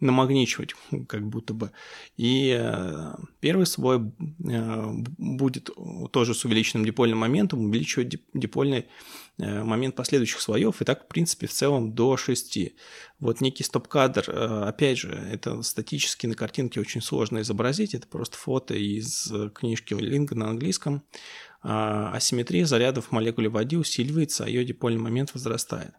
намагничивать, 0.00 0.74
как 1.08 1.26
будто 1.26 1.54
бы. 1.54 1.70
И 2.16 2.56
э, 2.58 3.14
первый 3.40 3.66
слой 3.66 3.98
э, 3.98 4.92
будет 5.18 5.70
тоже 6.12 6.34
с 6.34 6.44
увеличенным 6.44 6.84
дипольным 6.84 7.18
моментом 7.18 7.64
увеличивать 7.64 8.16
дипольный 8.34 8.86
э, 9.38 9.62
момент 9.62 9.94
последующих 9.94 10.40
слоев, 10.40 10.82
и 10.82 10.84
так, 10.84 11.04
в 11.04 11.08
принципе, 11.08 11.46
в 11.46 11.52
целом 11.52 11.94
до 11.94 12.16
6. 12.16 12.58
Вот 13.20 13.40
некий 13.40 13.64
стоп-кадр, 13.64 14.30
опять 14.66 14.98
же, 14.98 15.10
это 15.10 15.62
статически 15.62 16.26
на 16.26 16.34
картинке 16.34 16.80
очень 16.80 17.00
сложно 17.00 17.40
изобразить, 17.40 17.94
это 17.94 18.06
просто 18.06 18.36
фото 18.36 18.74
из 18.74 19.32
книжки 19.54 19.94
Линга 19.94 20.34
на 20.34 20.50
английском. 20.50 21.02
А 21.62 22.12
асимметрия 22.12 22.66
зарядов 22.66 23.06
в 23.06 23.12
молекуле 23.12 23.48
воды 23.48 23.78
усиливается, 23.78 24.44
а 24.44 24.48
ее 24.48 24.64
дипольный 24.64 25.00
момент 25.00 25.32
возрастает. 25.34 25.94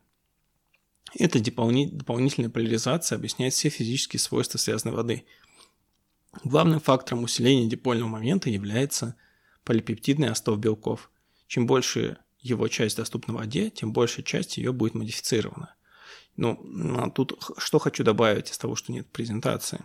Эта 1.14 1.40
дополнительная 1.40 2.50
поляризация 2.50 3.18
объясняет 3.18 3.54
все 3.54 3.70
физические 3.70 4.20
свойства 4.20 4.58
связанной 4.58 4.96
воды. 4.96 5.26
Главным 6.44 6.80
фактором 6.80 7.24
усиления 7.24 7.68
дипольного 7.68 8.10
момента 8.10 8.50
является 8.50 9.16
полипептидный 9.64 10.32
остов 10.32 10.60
белков. 10.60 11.10
Чем 11.48 11.66
больше 11.66 12.18
его 12.40 12.68
часть 12.68 12.98
доступна 12.98 13.34
воде, 13.34 13.70
тем 13.70 13.94
большая 13.94 14.24
часть 14.24 14.58
ее 14.58 14.72
будет 14.72 14.94
модифицирована. 14.94 15.74
Ну, 16.36 16.60
а 16.98 17.10
тут 17.10 17.42
что 17.58 17.80
хочу 17.80 18.04
добавить 18.04 18.52
из 18.52 18.58
того, 18.58 18.76
что 18.76 18.92
нет 18.92 19.08
презентации. 19.08 19.84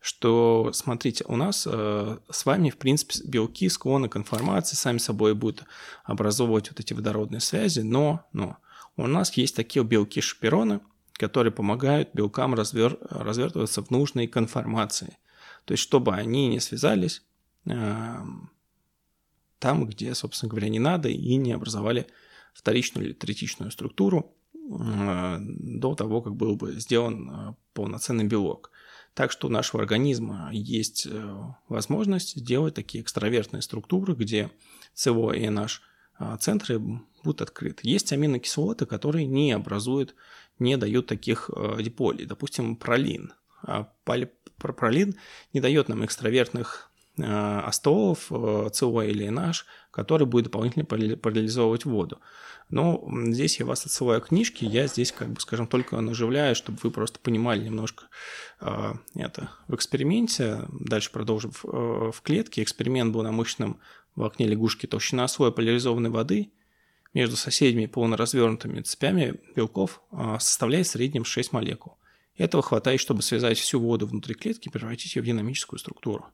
Что, 0.00 0.70
смотрите, 0.72 1.24
у 1.26 1.36
нас 1.36 1.66
э, 1.70 2.18
с 2.30 2.46
вами, 2.46 2.70
в 2.70 2.78
принципе, 2.78 3.16
белки 3.24 3.68
склонны 3.68 4.08
к 4.08 4.16
информации, 4.16 4.74
сами 4.74 4.98
собой 4.98 5.34
будут 5.34 5.64
образовывать 6.04 6.70
вот 6.70 6.80
эти 6.80 6.94
водородные 6.94 7.40
связи, 7.40 7.80
но, 7.80 8.26
но 8.32 8.56
у 9.04 9.06
нас 9.06 9.36
есть 9.36 9.56
такие 9.56 9.84
белки-шпироны, 9.84 10.80
которые 11.14 11.52
помогают 11.52 12.10
белкам 12.14 12.54
развер... 12.54 12.98
развертываться 13.10 13.82
в 13.82 13.90
нужной 13.90 14.26
конформации. 14.26 15.18
То 15.64 15.72
есть, 15.72 15.82
чтобы 15.82 16.14
они 16.14 16.48
не 16.48 16.60
связались 16.60 17.22
э, 17.66 18.16
там, 19.58 19.86
где, 19.86 20.14
собственно 20.14 20.50
говоря, 20.50 20.68
не 20.68 20.78
надо, 20.78 21.08
и 21.08 21.36
не 21.36 21.52
образовали 21.52 22.06
вторичную 22.54 23.06
или 23.06 23.12
третичную 23.12 23.70
структуру 23.70 24.34
э, 24.54 25.36
до 25.40 25.94
того, 25.94 26.22
как 26.22 26.34
был 26.34 26.56
бы 26.56 26.72
сделан 26.80 27.30
э, 27.30 27.54
полноценный 27.74 28.24
белок. 28.24 28.70
Так 29.14 29.32
что 29.32 29.48
у 29.48 29.50
нашего 29.50 29.82
организма 29.82 30.50
есть 30.52 31.06
э, 31.06 31.36
возможность 31.68 32.36
сделать 32.36 32.74
такие 32.74 33.02
экстравертные 33.02 33.62
структуры, 33.62 34.14
где 34.14 34.50
СО 34.94 35.32
и 35.32 35.48
наш 35.48 35.82
центры 36.40 36.78
будут 36.78 37.42
открыты. 37.42 37.88
Есть 37.88 38.12
аминокислоты, 38.12 38.86
которые 38.86 39.26
не 39.26 39.52
образуют, 39.52 40.14
не 40.58 40.76
дают 40.76 41.06
таких 41.06 41.50
э, 41.54 41.82
диполей. 41.82 42.26
Допустим, 42.26 42.76
пролин. 42.76 43.32
А 43.62 43.92
пролин 44.56 45.16
не 45.52 45.60
дает 45.60 45.88
нам 45.88 46.04
экстравертных 46.04 46.90
э, 47.18 47.60
остовов 47.60 48.26
СО 48.72 49.02
или 49.02 49.28
NH, 49.28 49.64
который 49.90 50.26
будет 50.26 50.46
дополнительно 50.46 50.84
парализовывать 50.84 51.84
воду. 51.84 52.20
Но 52.70 53.04
здесь 53.26 53.58
я 53.58 53.66
вас 53.66 53.84
отсылаю 53.84 54.22
к 54.22 54.28
книжке, 54.28 54.64
я 54.64 54.86
здесь, 54.86 55.10
как 55.10 55.30
бы, 55.30 55.40
скажем, 55.40 55.66
только 55.66 56.00
наживляю, 56.00 56.54
чтобы 56.54 56.78
вы 56.82 56.92
просто 56.92 57.18
понимали 57.18 57.64
немножко 57.64 58.04
э, 58.60 58.92
это 59.16 59.50
в 59.66 59.74
эксперименте. 59.74 60.62
Дальше 60.68 61.10
продолжим 61.10 61.50
э, 61.50 61.66
в 62.14 62.20
клетке. 62.22 62.62
Эксперимент 62.62 63.12
был 63.12 63.22
на 63.22 63.32
мышечном 63.32 63.80
в 64.20 64.24
окне 64.24 64.46
лягушки 64.46 64.86
толщина 64.86 65.26
слоя 65.28 65.50
поляризованной 65.50 66.10
воды 66.10 66.52
между 67.14 67.36
соседними 67.36 67.86
полноразвернутыми 67.86 68.82
цепями 68.82 69.40
белков 69.56 70.02
а, 70.10 70.38
составляет 70.38 70.86
в 70.86 70.90
среднем 70.90 71.24
6 71.24 71.52
молекул. 71.52 71.98
Этого 72.36 72.62
хватает, 72.62 73.00
чтобы 73.00 73.22
связать 73.22 73.58
всю 73.58 73.80
воду 73.80 74.06
внутри 74.06 74.34
клетки 74.34 74.68
и 74.68 74.70
превратить 74.70 75.16
ее 75.16 75.22
в 75.22 75.24
динамическую 75.24 75.78
структуру. 75.78 76.26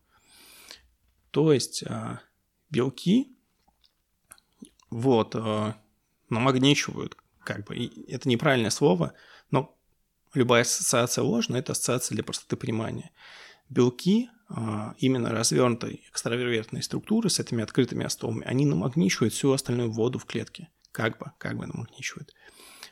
То 1.31 1.53
есть 1.53 1.85
а, 1.87 2.21
белки 2.71 3.37
вот, 4.91 5.35
а, 5.35 5.77
намагничивают, 6.29 7.17
как 7.41 7.65
бы, 7.65 7.91
это 8.09 8.29
неправильное 8.29 8.71
слово, 8.71 9.15
но 9.51 9.77
любая 10.35 10.63
ассоциация 10.63 11.23
ложная, 11.23 11.61
это 11.61 11.73
ассоциация 11.73 12.17
для 12.17 12.25
простоты 12.25 12.57
понимания. 12.57 13.11
Белки 13.69 14.29
именно 14.99 15.31
развернутой 15.31 16.05
экстравертной 16.09 16.83
структуры 16.83 17.31
с 17.31 17.41
этими 17.41 17.63
открытыми 17.63 18.05
остовами, 18.05 18.45
они 18.45 18.65
намагничивают 18.67 19.35
всю 19.35 19.53
остальную 19.53 19.91
воду 19.91 20.19
в 20.19 20.25
клетке. 20.25 20.69
Как 20.93 21.19
бы, 21.19 21.33
как 21.39 21.57
бы 21.59 21.67
намагничивают. 21.67 22.33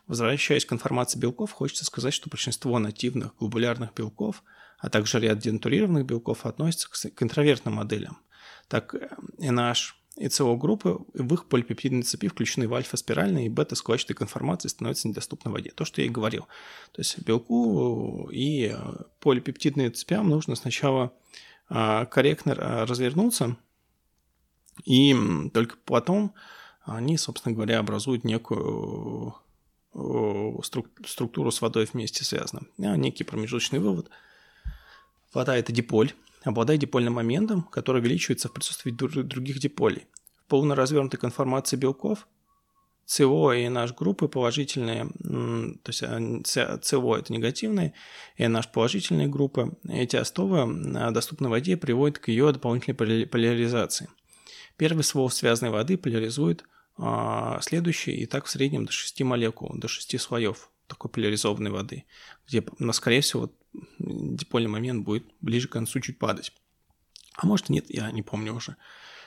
Возвращаясь 0.06 0.66
к 0.66 0.72
информации 0.72 1.18
белков, 1.18 1.52
хочется 1.52 1.84
сказать, 1.84 2.12
что 2.12 2.28
большинство 2.28 2.78
нативных 2.78 3.36
глобулярных 3.36 3.94
белков, 3.94 4.42
а 4.78 4.90
также 4.90 5.18
ряд 5.20 5.38
денатурированных 5.38 6.04
белков 6.04 6.44
относятся 6.44 7.10
к 7.10 7.22
интровертным 7.22 7.74
моделям. 7.74 8.18
Так, 8.68 8.94
NH 9.38 9.94
и 10.16 10.28
СО-группы 10.28 11.00
в 11.12 11.34
их 11.34 11.46
полипептидной 11.46 12.02
цепи 12.02 12.28
включены 12.28 12.68
в 12.68 12.74
альфа-спиральные 12.74 13.46
и 13.46 13.48
бета-складчатые 13.48 14.16
конформации 14.16 14.68
становятся 14.68 15.08
недоступны 15.08 15.50
воде. 15.50 15.70
То, 15.70 15.84
что 15.84 16.00
я 16.00 16.06
и 16.06 16.10
говорил. 16.10 16.46
То 16.92 17.00
есть 17.00 17.18
белку 17.20 18.30
и 18.30 18.74
полипептидные 19.20 19.90
цепям 19.90 20.28
нужно 20.28 20.54
сначала 20.54 21.12
а, 21.68 22.06
корректно 22.06 22.54
а, 22.56 22.86
развернуться, 22.86 23.56
и 24.84 25.16
только 25.52 25.76
потом 25.84 26.34
они, 26.82 27.16
собственно 27.16 27.54
говоря, 27.54 27.78
образуют 27.78 28.24
некую 28.24 29.34
структуру 31.04 31.50
с 31.50 31.62
водой 31.62 31.88
вместе 31.92 32.24
связанную. 32.24 32.68
А, 32.78 32.96
некий 32.96 33.24
промежуточный 33.24 33.78
вывод. 33.78 34.10
Вода– 35.32 35.56
это 35.58 35.72
диполь, 35.72 36.12
обладает 36.44 36.80
дипольным 36.80 37.14
моментом, 37.14 37.62
который 37.62 38.00
увеличивается 38.00 38.48
в 38.48 38.52
присутствии 38.52 38.90
других 38.90 39.58
диполей. 39.58 40.06
полно 40.48 40.74
развернутой 40.74 41.18
конформации 41.18 41.76
белков, 41.76 42.28
СО 43.06 43.52
и 43.52 43.64
NH 43.66 43.94
группы 43.96 44.28
положительные, 44.28 45.08
то 45.82 45.90
есть 45.90 46.02
СО 46.86 47.16
это 47.16 47.32
негативные, 47.32 47.92
и 48.36 48.44
NH 48.44 48.68
положительные 48.72 49.28
группы. 49.28 49.76
Эти 49.88 50.16
остовы 50.16 51.12
доступной 51.12 51.50
воде 51.50 51.76
приводят 51.76 52.18
к 52.18 52.28
ее 52.28 52.52
дополнительной 52.52 53.26
поляризации. 53.26 54.08
Первый 54.76 55.02
ствол 55.02 55.30
связанной 55.30 55.70
воды 55.70 55.96
поляризует 55.96 56.64
а, 56.96 57.60
следующий, 57.60 58.12
и 58.12 58.26
так 58.26 58.46
в 58.46 58.50
среднем 58.50 58.86
до 58.86 58.92
6 58.92 59.22
молекул, 59.22 59.70
до 59.74 59.88
6 59.88 60.20
слоев 60.20 60.70
такой 60.86 61.10
поляризованной 61.10 61.70
воды, 61.70 62.04
где, 62.46 62.64
но, 62.78 62.92
скорее 62.92 63.20
всего, 63.20 63.50
дипольный 63.98 64.70
момент 64.70 65.04
будет 65.04 65.24
ближе 65.40 65.68
к 65.68 65.72
концу 65.72 66.00
чуть 66.00 66.18
падать. 66.18 66.52
А 67.36 67.46
может 67.46 67.68
нет, 67.68 67.86
я 67.88 68.10
не 68.10 68.22
помню 68.22 68.54
уже. 68.54 68.76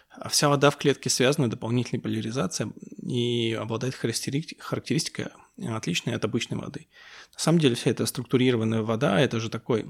А 0.09 0.29
вся 0.29 0.49
вода 0.49 0.69
в 0.69 0.77
клетке 0.77 1.09
связана 1.09 1.49
дополнительной 1.49 2.01
поляризацией 2.01 2.71
и 3.01 3.53
обладает 3.53 3.95
характеристикой 3.95 5.27
отличной 5.57 6.15
от 6.15 6.23
обычной 6.25 6.57
воды. 6.57 6.87
На 7.33 7.39
самом 7.39 7.59
деле 7.59 7.75
вся 7.75 7.91
эта 7.91 8.05
структурированная 8.05 8.81
вода– 8.81 9.19
это 9.21 9.39
же 9.39 9.49
такой 9.49 9.85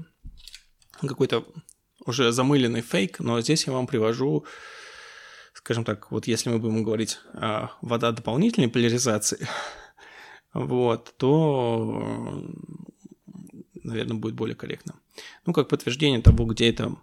какой-то 1.00 1.46
уже 2.04 2.32
замыленный 2.32 2.80
фейк, 2.80 3.20
но 3.20 3.40
здесь 3.40 3.66
я 3.66 3.72
вам 3.72 3.86
привожу, 3.86 4.44
скажем 5.52 5.84
так, 5.84 6.10
вот 6.10 6.26
если 6.26 6.50
мы 6.50 6.58
будем 6.58 6.82
говорить 6.82 7.18
о 7.34 7.68
вода 7.80 8.12
дополнительной 8.12 8.68
поляризации, 8.68 9.46
вот, 10.66 11.14
то, 11.16 12.42
наверное, 13.74 14.16
будет 14.16 14.34
более 14.34 14.56
корректно. 14.56 14.94
Ну, 15.46 15.52
как 15.52 15.68
подтверждение 15.68 16.20
того, 16.20 16.44
где 16.46 16.68
это 16.68 16.96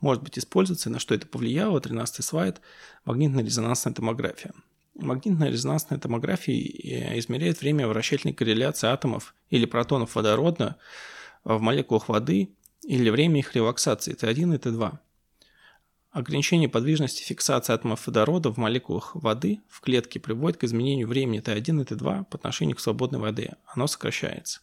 может 0.00 0.22
быть 0.22 0.38
использоваться, 0.38 0.90
на 0.90 0.98
что 0.98 1.14
это 1.14 1.26
повлияло, 1.26 1.80
13 1.80 2.24
слайд, 2.24 2.60
магнитно-резонансная 3.04 3.92
томография. 3.92 4.52
Магнитная 4.94 5.50
резонансная 5.50 5.98
томография 5.98 6.60
э, 6.60 7.18
измеряет 7.18 7.60
время 7.60 7.86
вращательной 7.86 8.34
корреляции 8.34 8.88
атомов 8.88 9.34
или 9.48 9.64
протонов 9.64 10.16
водорода 10.16 10.76
в 11.44 11.60
молекулах 11.60 12.08
воды 12.08 12.50
или 12.82 13.10
время 13.10 13.40
их 13.40 13.54
релаксации 13.54 14.14
Т1 14.14 14.54
и 14.54 14.58
Т2. 14.58 14.98
Ограничение 16.18 16.68
подвижности 16.68 17.22
фиксации 17.22 17.72
атомов 17.72 18.08
водорода 18.08 18.50
в 18.50 18.56
молекулах 18.56 19.14
воды 19.14 19.60
в 19.68 19.80
клетке 19.80 20.18
приводит 20.18 20.58
к 20.58 20.64
изменению 20.64 21.06
времени 21.06 21.40
Т1 21.40 21.82
и 21.82 21.84
Т2 21.84 22.24
по 22.24 22.36
отношению 22.36 22.74
к 22.74 22.80
свободной 22.80 23.20
воде. 23.20 23.54
Оно 23.66 23.86
сокращается. 23.86 24.62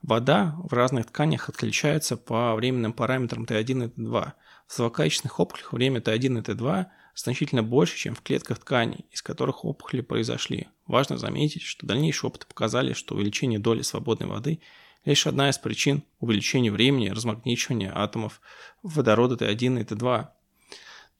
Вода 0.00 0.56
в 0.64 0.72
разных 0.72 1.04
тканях 1.04 1.50
отличается 1.50 2.16
по 2.16 2.54
временным 2.54 2.94
параметрам 2.94 3.44
Т1 3.44 3.60
и 3.60 4.00
Т2. 4.00 4.32
В 4.68 4.74
злокачественных 4.74 5.38
опухолях 5.38 5.74
время 5.74 6.00
Т1 6.00 6.38
и 6.38 6.40
Т2 6.40 6.86
значительно 7.14 7.62
больше, 7.62 7.98
чем 7.98 8.14
в 8.14 8.22
клетках 8.22 8.60
тканей, 8.60 9.04
из 9.10 9.20
которых 9.20 9.66
опухоли 9.66 10.00
произошли. 10.00 10.68
Важно 10.86 11.18
заметить, 11.18 11.60
что 11.60 11.86
дальнейшие 11.86 12.28
опыты 12.28 12.46
показали, 12.46 12.94
что 12.94 13.16
увеличение 13.16 13.58
доли 13.58 13.82
свободной 13.82 14.28
воды– 14.28 14.60
лишь 15.04 15.26
одна 15.26 15.48
из 15.50 15.58
причин 15.58 16.02
увеличения 16.18 16.70
времени 16.70 17.08
размагничивания 17.08 17.92
атомов 17.94 18.40
водорода 18.82 19.42
Т1 19.44 19.80
и 19.80 19.84
Т2. 19.84 20.28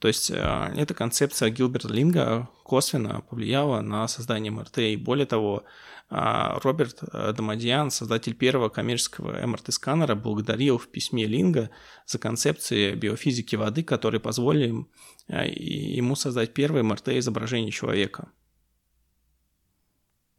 То 0.01 0.09
есть 0.09 0.31
э, 0.31 0.73
эта 0.77 0.95
концепция 0.95 1.51
Гилберта 1.51 1.93
Линга 1.93 2.49
косвенно 2.65 3.21
повлияла 3.21 3.83
на 3.83 4.09
создание 4.09 4.51
МРТ. 4.51 4.79
И 4.79 4.97
более 4.97 5.27
того, 5.27 5.65
а 6.09 6.59
Роберт 6.61 7.01
э, 7.03 7.35
Дамадьян, 7.37 7.91
создатель 7.91 8.35
первого 8.35 8.71
коммерческого 8.71 9.47
МРТ-сканера, 9.47 10.15
благодарил 10.15 10.79
в 10.79 10.89
письме 10.89 11.27
Линга 11.27 11.69
за 12.07 12.19
концепции 12.19 12.95
биофизики 12.95 13.57
воды, 13.57 13.83
которые 13.83 14.23
позволили 14.23 14.87
э, 15.29 15.51
ему 15.51 16.17
создать 16.17 16.55
первое 16.55 16.83
МРТ-изображение 16.83 17.71
человека. 17.71 18.33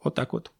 Вот 0.03 0.15
так 0.15 0.33
вот. 0.33 0.51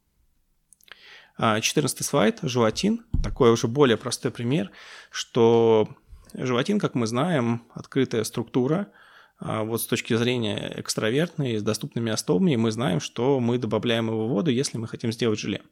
14 1.40 2.00
а, 2.00 2.04
слайд, 2.04 2.40
желатин. 2.44 3.04
Такой 3.24 3.52
уже 3.52 3.68
более 3.68 3.98
простой 3.98 4.30
пример, 4.30 4.70
что 5.10 5.90
желатин, 6.34 6.80
как 6.80 6.96
мы 6.96 7.08
знаем, 7.08 7.64
открытая 7.74 8.24
структура– 8.24 8.88
а 9.44 9.64
вот 9.64 9.82
с 9.82 9.88
точки 9.88 10.16
зрения 10.16 10.72
экстравертной, 10.76 11.58
с 11.58 11.64
доступными 11.64 12.12
остовами, 12.12 12.56
мы 12.58 12.70
знаем, 12.70 13.00
что 13.00 13.40
мы 13.40 13.58
добавляем 13.58 14.08
его 14.08 14.28
в 14.28 14.30
воду, 14.30 14.52
если 14.52 14.78
мы 14.78 14.88
хотим 14.88 15.12
сделать 15.12 15.40
желе. 15.40 15.64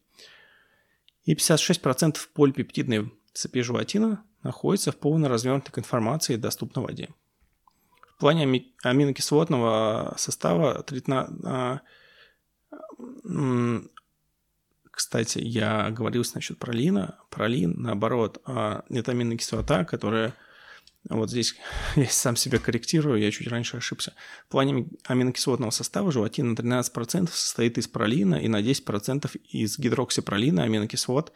И 1.24 1.36
56% 1.36 2.18
полипептидной 2.34 3.14
цепи 3.32 3.62
желатина 3.62 4.24
находится 4.42 4.92
в 4.92 4.98
полно 4.98 5.30
развернутой 5.30 5.72
конформации 5.72 6.36
доступной 6.36 6.84
воде. 6.84 7.10
В 8.16 8.20
плане 8.20 8.66
аминокислотного 8.84 10.16
состава 10.18 10.82
тритна... 10.82 11.84
Кстати, 14.90 15.40
я 15.40 15.92
говорил 15.92 16.26
насчет 16.34 16.58
пролина. 16.58 17.20
Пролин, 17.30 17.76
наоборот, 17.78 18.42
а, 18.44 18.84
это 18.90 19.12
аминокислота, 19.12 19.86
которая 19.86 20.36
вот 21.08 21.30
здесь 21.30 21.56
я 21.96 22.08
сам 22.08 22.36
себя 22.36 22.60
корректирую, 22.60 23.20
я 23.20 23.32
чуть 23.32 23.48
раньше 23.48 23.78
ошибся. 23.78 24.14
В 24.48 24.52
плане 24.52 24.88
аминокислотного 25.06 25.72
состава 25.72 26.12
желатин 26.12 26.54
на 26.54 26.56
13% 26.56 27.30
состоит 27.32 27.78
из 27.78 27.88
пролина 27.88 28.36
и 28.36 28.48
на 28.48 28.62
10% 28.62 29.38
из 29.50 29.80
гидроксипролина 29.80 30.64
аминокислот, 30.64 31.32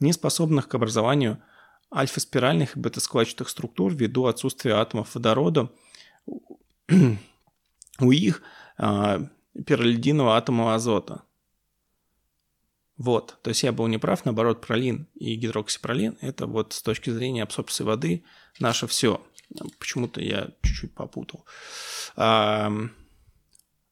не 0.00 0.12
способных 0.12 0.68
к 0.68 0.74
образованию 0.74 1.42
альфа-спиральных 1.94 2.76
и 2.76 2.80
бета-складчатых 2.80 3.48
структур 3.48 3.94
ввиду 3.94 4.26
отсутствия 4.26 4.74
атомов 4.74 5.14
водорода 5.14 5.70
у 6.26 6.58
их 8.10 8.42
а, 8.76 9.28
пиролидинового 9.66 10.36
атома 10.36 10.74
азота. 10.74 11.22
Вот, 12.96 13.38
то 13.42 13.48
есть 13.48 13.64
я 13.64 13.72
был 13.72 13.88
неправ, 13.88 14.24
наоборот, 14.24 14.60
пролин 14.60 15.08
и 15.14 15.34
гидроксипролин– 15.34 16.16
это 16.20 16.46
вот 16.46 16.72
с 16.72 16.82
точки 16.82 17.10
зрения 17.10 17.42
абсорбции 17.42 17.82
воды 17.82 18.24
наше 18.60 18.86
все. 18.86 19.20
Почему-то 19.78 20.20
я 20.20 20.50
чуть-чуть 20.62 20.94
попутал. 20.94 21.44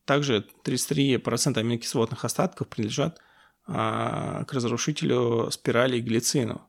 Также 0.05 0.47
33% 0.65 1.59
аминокислотных 1.59 2.25
остатков 2.25 2.69
принадлежат 2.69 3.21
а, 3.67 4.45
к 4.45 4.53
разрушителю 4.53 5.51
спирали 5.51 6.01
глицину. 6.01 6.63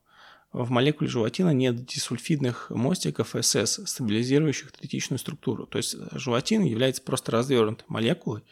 В 0.52 0.70
молекуле 0.70 1.10
желатина 1.10 1.50
нет 1.50 1.84
дисульфидных 1.84 2.70
мостиков 2.70 3.34
СС, 3.40 3.80
стабилизирующих 3.86 4.70
третичную 4.70 5.18
структуру. 5.18 5.66
То 5.66 5.78
есть 5.78 5.96
желатин 6.12 6.62
является 6.62 7.02
просто 7.02 7.32
развернутой 7.32 7.84
молекулой, 7.88 8.44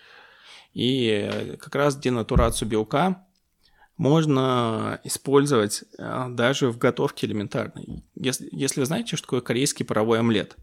и 0.73 1.57
как 1.61 1.75
раз 1.77 1.97
денатурацию 1.97 2.69
белка 2.69 3.25
можно 3.97 5.01
использовать 5.05 5.85
э, 5.99 6.27
даже 6.31 6.71
в 6.71 6.79
готовке 6.79 7.27
элементарной. 7.27 8.05
Если, 8.15 8.49
если 8.53 8.81
вы 8.81 8.87
знаете, 8.87 9.17
что 9.17 9.27
такое 9.27 9.41
корейский 9.41 9.85
паровой 9.85 10.21
омлет, 10.21 10.57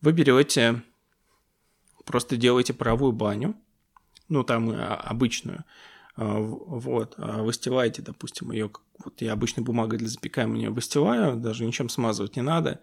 вы 0.00 0.12
берете, 0.12 0.82
просто 2.04 2.36
делаете 2.36 2.72
паровую 2.72 3.12
баню, 3.12 3.54
ну 4.28 4.44
там 4.44 4.70
э, 4.70 4.82
обычную, 4.82 5.64
э, 6.16 6.22
вот, 6.24 7.14
выстилаете, 7.18 8.02
допустим, 8.02 8.50
ее, 8.50 8.70
вот 9.04 9.20
я 9.20 9.32
обычной 9.32 9.62
бумагой 9.62 9.98
для 9.98 10.08
запекания 10.08 10.70
выстилаю, 10.70 11.36
даже 11.36 11.64
ничем 11.64 11.88
смазывать 11.88 12.36
не 12.36 12.42
надо, 12.42 12.80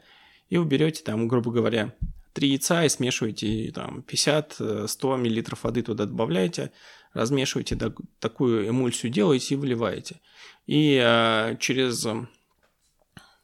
и 0.50 0.58
вы 0.58 0.65
берете 0.65 1.04
там, 1.04 1.28
грубо 1.28 1.52
говоря, 1.52 1.93
три 2.36 2.50
яйца 2.50 2.84
и 2.84 2.89
смешиваете 2.89 3.71
там 3.71 4.04
50-100 4.06 5.17
мл 5.17 5.58
воды 5.63 5.82
туда 5.82 6.06
добавляете, 6.06 6.71
размешиваете 7.13 7.78
такую 8.19 8.67
эмульсию, 8.69 9.12
делаете 9.12 9.56
и 9.56 9.58
выливаете. 9.58 10.19
И 10.67 11.02
э, 11.02 11.56
через... 11.60 12.06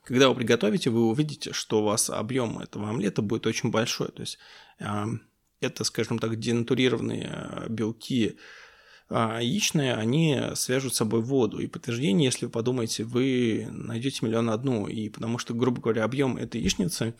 Когда 0.04 0.27
вы 0.27 0.36
приготовите, 0.36 0.89
вы 0.89 1.08
увидите, 1.08 1.54
что 1.54 1.80
у 1.80 1.86
вас 1.86 2.10
объем 2.10 2.60
этого 2.60 2.89
омлета 2.89 3.21
будет 3.21 3.47
очень 3.47 3.71
большой. 3.71 4.10
То 4.10 4.21
есть 4.23 4.39
э, 4.80 5.06
это, 5.62 5.84
скажем 5.86 6.19
так, 6.19 6.38
денатурированные 6.38 7.30
э, 7.32 7.69
белки 7.69 8.36
э, 9.10 9.13
яичные, 9.41 9.93
они 9.93 10.38
свяжут 10.56 10.95
с 10.95 10.97
собой 10.97 11.21
воду. 11.21 11.60
И 11.60 11.67
подтверждение, 11.67 12.25
если 12.25 12.47
вы 12.47 12.51
подумаете, 12.51 13.06
вы 13.06 13.69
найдете 13.71 14.25
миллион 14.25 14.49
одну. 14.49 14.88
И 14.88 15.08
потому 15.08 15.38
что, 15.38 15.54
грубо 15.54 15.80
говоря, 15.80 16.04
объем 16.04 16.36
этой 16.36 16.60
яичницы, 16.60 17.15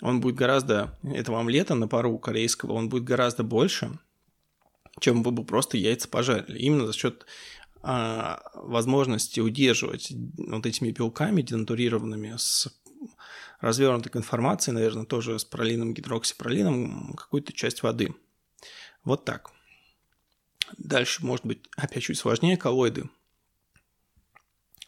он 0.00 0.20
будет 0.20 0.34
гораздо, 0.34 0.98
этого 1.02 1.40
омлета 1.40 1.74
на 1.74 1.88
пару 1.88 2.18
корейского, 2.18 2.72
он 2.72 2.88
будет 2.88 3.04
гораздо 3.04 3.42
больше, 3.42 3.98
чем 5.00 5.22
вы 5.22 5.30
бы 5.30 5.44
просто 5.44 5.76
яйца 5.76 6.08
пожарили. 6.08 6.58
Именно 6.58 6.86
за 6.86 6.92
счет 6.92 7.26
а, 7.82 8.42
возможности 8.54 9.40
удерживать 9.40 10.12
вот 10.36 10.66
этими 10.66 10.90
белками 10.90 11.42
денатурированными 11.42 12.34
с 12.36 12.68
развернутой 13.60 14.12
конформацией, 14.12 14.74
наверное, 14.74 15.04
тоже 15.04 15.38
с 15.38 15.44
пролином, 15.44 15.94
гидроксипролином, 15.94 17.14
какую-то 17.14 17.52
часть 17.52 17.82
воды. 17.82 18.14
Вот 19.04 19.24
так. 19.24 19.50
Дальше, 20.78 21.24
может 21.24 21.44
быть, 21.44 21.66
опять 21.76 22.02
чуть 22.02 22.18
сложнее, 22.18 22.56
коллоиды. 22.56 23.08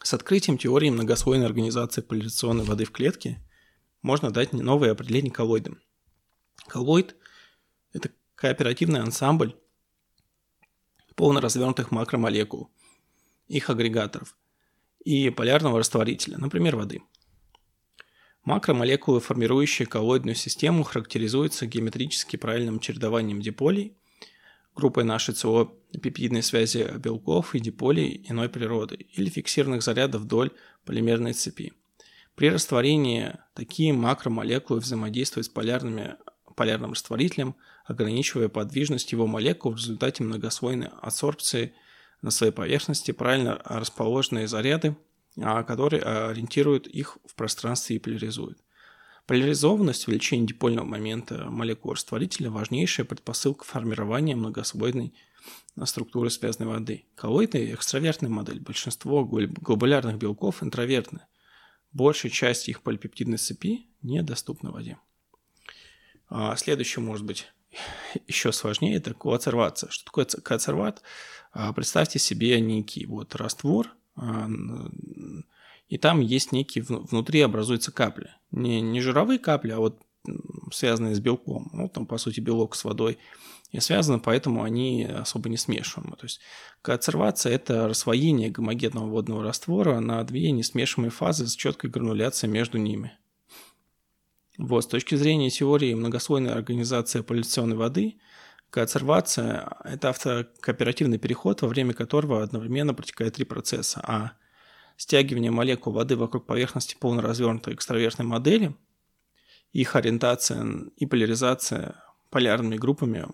С 0.02 0.14
открытием 0.14 0.56
теории 0.56 0.90
многослойной 0.90 1.46
организации 1.46 2.00
поляризационной 2.00 2.64
воды 2.64 2.84
в 2.84 2.92
клетке 2.92 3.42
можно 4.06 4.30
дать 4.30 4.52
новое 4.52 4.92
определение 4.92 5.32
коллоидам. 5.32 5.80
Коллоид 6.68 7.16
кооперативный 8.36 9.00
ансамбль 9.00 9.56
полно 11.16 11.40
развернутых 11.40 11.90
макромолекул, 11.90 12.70
их 13.48 13.68
агрегаторов 13.68 14.36
и 15.04 15.30
полярного 15.30 15.80
растворителя, 15.80 16.38
например, 16.38 16.76
воды. 16.76 17.02
Макромолекулы, 18.44 19.18
формирующие 19.18 19.86
коллоидную 19.86 20.36
систему, 20.36 20.84
характеризуются 20.84 21.66
геометрически 21.66 22.36
правильным 22.36 22.78
чередованием 22.78 23.40
диполей, 23.40 23.96
группой 24.76 25.02
нашей 25.02 25.34
пепидной 26.00 26.44
связи 26.44 26.96
белков 26.98 27.56
и 27.56 27.60
диполей 27.60 28.24
иной 28.28 28.48
природы 28.48 28.94
или 28.94 29.28
фиксированных 29.28 29.82
зарядов 29.82 30.22
вдоль 30.22 30.52
полимерной 30.84 31.32
цепи. 31.32 31.72
При 32.36 32.50
растворении 32.50 33.34
такие 33.54 33.94
макромолекулы 33.94 34.80
взаимодействуют 34.80 35.46
с 35.46 35.48
полярными, 35.48 36.16
полярным 36.54 36.92
растворителем, 36.92 37.56
ограничивая 37.86 38.48
подвижность 38.48 39.10
его 39.10 39.26
молекул 39.26 39.72
в 39.72 39.76
результате 39.76 40.22
многослойной 40.22 40.90
адсорбции 41.00 41.74
на 42.20 42.30
своей 42.30 42.52
поверхности 42.52 43.12
правильно 43.12 43.62
расположенные 43.64 44.48
заряды, 44.48 44.96
а, 45.40 45.62
которые 45.62 46.02
ориентируют 46.02 46.86
их 46.86 47.16
в 47.26 47.34
пространстве 47.34 47.96
и 47.96 47.98
поляризуют. 47.98 48.58
Поляризованность, 49.26 50.06
увеличение 50.06 50.46
дипольного 50.46 50.84
момента 50.84 51.46
молекул 51.50 51.92
растворителя– 51.92 52.50
важнейшая 52.50 53.06
предпосылка 53.06 53.64
формирования 53.64 54.36
многослойной 54.36 55.14
структуры 55.84 56.28
связанной 56.28 56.68
воды. 56.68 57.06
Коллоидная– 57.14 57.72
экстравертная 57.74 58.30
модель. 58.30 58.60
Большинство 58.60 59.24
глобулярных 59.24 60.18
белков 60.18 60.62
интровертны– 60.62 61.22
большая 61.96 62.30
часть 62.30 62.68
их 62.68 62.82
полипептидной 62.82 63.38
цепи 63.38 63.86
недоступна 64.02 64.70
воде. 64.70 64.98
А 66.28 66.54
следующее, 66.56 67.02
может 67.02 67.24
быть, 67.24 67.46
еще 68.26 68.52
сложнее, 68.52 68.96
это 68.96 69.14
коацервация. 69.14 69.90
Что 69.90 70.04
такое 70.04 70.26
коацерват? 70.26 71.02
А, 71.52 71.72
представьте 71.72 72.18
себе 72.18 72.60
некий 72.60 73.06
вот 73.06 73.34
раствор, 73.34 73.92
а, 74.14 74.48
и 75.88 75.98
там 75.98 76.20
есть 76.20 76.52
некий, 76.52 76.80
внутри 76.80 77.40
образуются 77.40 77.92
капли. 77.92 78.30
Не, 78.50 78.80
не 78.80 79.00
жировые 79.00 79.38
капли, 79.38 79.70
а 79.70 79.78
вот 79.78 80.02
связанные 80.72 81.14
с 81.14 81.20
белком. 81.20 81.70
Ну, 81.72 81.88
там, 81.88 82.06
по 82.06 82.18
сути, 82.18 82.40
белок 82.40 82.74
с 82.74 82.84
водой 82.84 83.18
и 83.72 83.80
связаны, 83.80 84.20
поэтому 84.20 84.62
они 84.62 85.04
особо 85.04 85.48
не 85.48 85.56
смешиваемы. 85.56 86.16
То 86.16 86.26
есть 86.26 86.40
консервация– 86.82 87.52
это 87.54 87.88
рассвоение 87.88 88.50
гомогенного 88.50 89.06
водного 89.06 89.42
раствора 89.42 90.00
на 90.00 90.22
две 90.24 90.50
несмешиваемые 90.52 91.10
фазы 91.10 91.46
с 91.46 91.54
четкой 91.54 91.90
грануляцией 91.90 92.52
между 92.52 92.78
ними. 92.78 93.18
Вот, 94.58 94.84
с 94.84 94.86
точки 94.86 95.16
зрения 95.16 95.50
теории 95.50 95.92
многослойной 95.94 96.52
организации 96.52 97.20
полюционной 97.20 97.76
воды, 97.76 98.18
консервация– 98.70 99.76
это 99.84 100.10
автокооперативный 100.10 101.18
переход, 101.18 101.60
во 101.62 101.68
время 101.68 101.92
которого 101.92 102.42
одновременно 102.42 102.94
протекает 102.94 103.34
три 103.34 103.44
процесса. 103.44 104.00
А 104.02 104.32
стягивание 104.96 105.50
молекул 105.50 105.92
воды 105.92 106.16
вокруг 106.16 106.46
поверхности 106.46 106.96
полноразвернутой 106.98 107.74
экстравертной 107.74 108.24
модели, 108.24 108.74
их 109.72 109.94
ориентация 109.94 110.66
и 110.96 111.04
поляризация 111.04 112.02
полярными 112.36 112.76
группами 112.76 113.26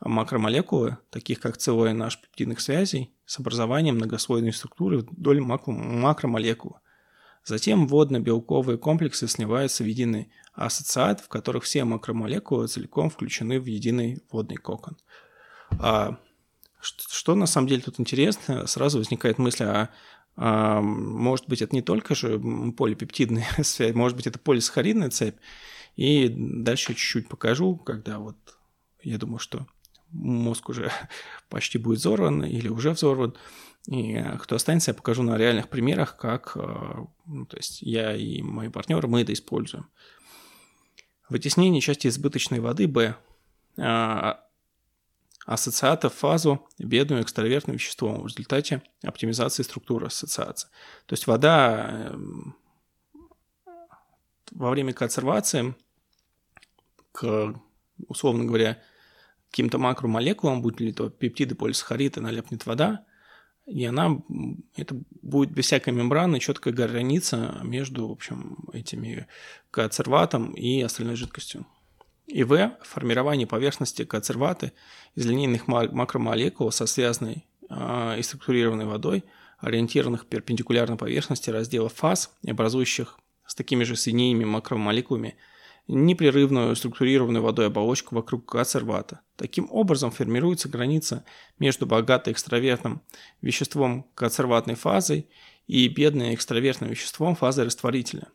макромолекулы, 0.00 0.98
таких 1.10 1.38
как 1.38 1.56
целое 1.56 1.92
наш 1.92 2.20
пептидных 2.20 2.60
связей, 2.60 3.12
с 3.26 3.38
образованием 3.38 3.94
многослойной 3.94 4.52
структуры 4.52 4.98
вдоль 4.98 5.40
макромолекул. 5.40 6.78
Затем 7.44 7.86
водно-белковые 7.86 8.76
комплексы 8.76 9.28
сливаются 9.28 9.84
в 9.84 9.86
единый 9.86 10.32
ассоциат, 10.52 11.20
в 11.20 11.28
которых 11.28 11.62
все 11.62 11.84
макромолекулы 11.84 12.66
целиком 12.66 13.08
включены 13.08 13.60
в 13.60 13.66
единый 13.66 14.20
водный 14.32 14.56
кокон. 14.56 14.96
А 15.78 16.18
что, 16.80 17.04
что 17.08 17.34
на 17.36 17.46
самом 17.46 17.68
деле 17.68 17.82
тут 17.82 18.00
интересно, 18.00 18.66
сразу 18.66 18.98
возникает 18.98 19.38
мысль, 19.38 19.62
а, 19.62 19.90
а 20.34 20.80
может 20.80 21.48
быть 21.48 21.62
это 21.62 21.72
не 21.72 21.82
только 21.82 22.16
же 22.16 22.40
полипептидная 22.76 23.46
связь, 23.62 23.94
может 23.94 24.16
быть 24.16 24.26
это 24.26 24.40
полисахаридная 24.40 25.10
цепь, 25.10 25.36
и 25.96 26.28
дальше 26.28 26.94
чуть-чуть 26.94 27.28
покажу, 27.28 27.76
когда 27.76 28.18
вот 28.18 28.36
я 29.02 29.18
думаю, 29.18 29.38
что 29.38 29.66
мозг 30.10 30.68
уже 30.68 30.90
почти 31.48 31.78
будет 31.78 31.98
взорван 31.98 32.44
или 32.44 32.68
уже 32.68 32.90
взорван. 32.90 33.34
И 33.86 34.20
кто 34.40 34.56
останется, 34.56 34.90
я 34.90 34.94
покажу 34.94 35.22
на 35.22 35.36
реальных 35.36 35.68
примерах, 35.68 36.16
как 36.16 36.56
э, 36.56 37.04
ну, 37.26 37.46
то 37.46 37.56
есть 37.56 37.82
я 37.82 38.16
и 38.16 38.42
мои 38.42 38.68
партнеры, 38.68 39.06
мы 39.06 39.22
это 39.22 39.32
используем. 39.32 39.88
Вытеснение 41.28 41.80
части 41.80 42.08
избыточной 42.08 42.58
воды 42.58 42.88
Б 42.88 43.16
э, 43.76 44.34
ассоциата 45.46 46.10
в 46.10 46.14
фазу 46.14 46.68
бедную 46.78 47.22
экстравертным 47.22 47.76
веществом 47.76 48.22
в 48.22 48.26
результате 48.26 48.82
оптимизации 49.04 49.62
структуры 49.62 50.08
ассоциации. 50.08 50.68
То 51.06 51.12
есть 51.12 51.28
вода 51.28 52.10
эм, 52.10 52.56
во 54.50 54.70
время 54.70 54.92
консервации 54.92 55.76
к, 57.16 57.54
условно 58.08 58.44
говоря, 58.44 58.78
каким-то 59.50 59.78
макромолекулам, 59.78 60.60
будь 60.60 60.80
ли 60.80 60.92
то 60.92 61.08
пептиды, 61.08 61.54
полисахариды, 61.54 62.20
налепнет 62.20 62.66
вода, 62.66 63.06
и 63.64 63.84
она, 63.84 64.18
это 64.76 64.96
будет 65.22 65.50
без 65.50 65.64
всякой 65.64 65.94
мембраны 65.94 66.38
четкая 66.38 66.74
граница 66.74 67.58
между, 67.62 68.08
в 68.08 68.12
общем, 68.12 68.58
этими 68.72 69.26
коацерватом 69.70 70.52
и 70.52 70.82
остальной 70.82 71.16
жидкостью. 71.16 71.66
И 72.26 72.44
В– 72.44 72.76
формирование 72.82 73.46
поверхности 73.46 74.04
коацерваты 74.04 74.72
из 75.14 75.26
линейных 75.26 75.68
макромолекул 75.68 76.70
со 76.70 76.86
связанной 76.86 77.46
э, 77.70 78.18
и 78.18 78.22
структурированной 78.22 78.84
водой, 78.84 79.24
ориентированных 79.58 80.26
перпендикулярно 80.26 80.96
поверхности 80.96 81.50
раздела 81.50 81.88
фаз, 81.88 82.36
образующих 82.46 83.18
с 83.46 83.54
такими 83.54 83.84
же 83.84 83.96
соединениями 83.96 84.44
макромолекулами– 84.44 85.36
непрерывную 85.88 86.74
структурированную 86.74 87.42
водой 87.42 87.66
оболочку 87.66 88.14
вокруг 88.14 88.46
консервата. 88.46 89.20
Таким 89.36 89.68
образом 89.70 90.10
формируется 90.10 90.68
граница 90.68 91.24
между 91.58 91.86
богатой 91.86 92.32
экстравертным 92.32 93.02
веществом 93.40 94.06
консерватной 94.14 94.74
фазой 94.74 95.28
и 95.66 95.86
бедной 95.88 96.34
экстравертным 96.34 96.90
веществом 96.90 97.36
фазы 97.36 97.64
растворителя, 97.64 98.28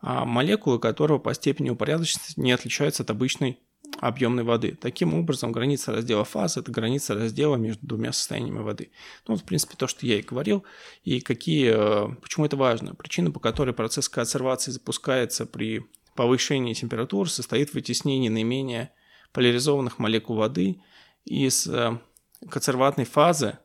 а 0.00 0.24
молекулы 0.24 0.78
которого 0.78 1.18
по 1.18 1.34
степени 1.34 1.70
упорядоченности 1.70 2.40
не 2.40 2.52
отличаются 2.52 3.02
от 3.02 3.10
обычной 3.10 3.58
объемной 4.00 4.42
воды. 4.42 4.76
Таким 4.80 5.14
образом, 5.14 5.52
граница 5.52 5.92
раздела 5.92 6.24
фаз– 6.24 6.56
это 6.56 6.72
граница 6.72 7.14
раздела 7.14 7.56
между 7.56 7.86
двумя 7.86 8.12
состояниями 8.12 8.60
воды. 8.60 8.90
Ну, 9.28 9.36
в 9.36 9.44
принципе, 9.44 9.74
то, 9.76 9.86
что 9.86 10.06
я 10.06 10.18
и 10.18 10.22
говорил. 10.22 10.64
И 11.04 11.20
какие, 11.20 11.72
э, 11.74 12.14
почему 12.20 12.46
это 12.46 12.56
важно? 12.56 12.94
Причина, 12.94 13.30
по 13.30 13.38
которой 13.38 13.74
процесс 13.74 14.08
консервации 14.08 14.70
запускается 14.70 15.46
при 15.46 15.84
повышение 16.14 16.74
температур 16.74 17.30
состоит 17.30 17.70
в 17.70 17.74
вытеснении 17.74 18.28
наименее 18.28 18.92
поляризованных 19.32 19.98
молекул 19.98 20.36
воды 20.36 20.80
из 21.24 21.66
э, 21.66 21.98
консерватной 22.50 23.04
фазы 23.04 23.58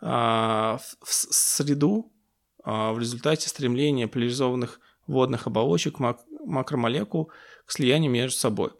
а, 0.00 0.78
в 1.02 1.12
среду 1.12 2.12
а, 2.62 2.92
в 2.92 2.98
результате 2.98 3.48
стремления 3.48 4.06
поляризованных 4.06 4.80
водных 5.06 5.46
оболочек 5.46 5.98
макромолекул 5.98 7.30
к 7.64 7.72
слиянию 7.72 8.10
между 8.10 8.38
собой. 8.38 8.70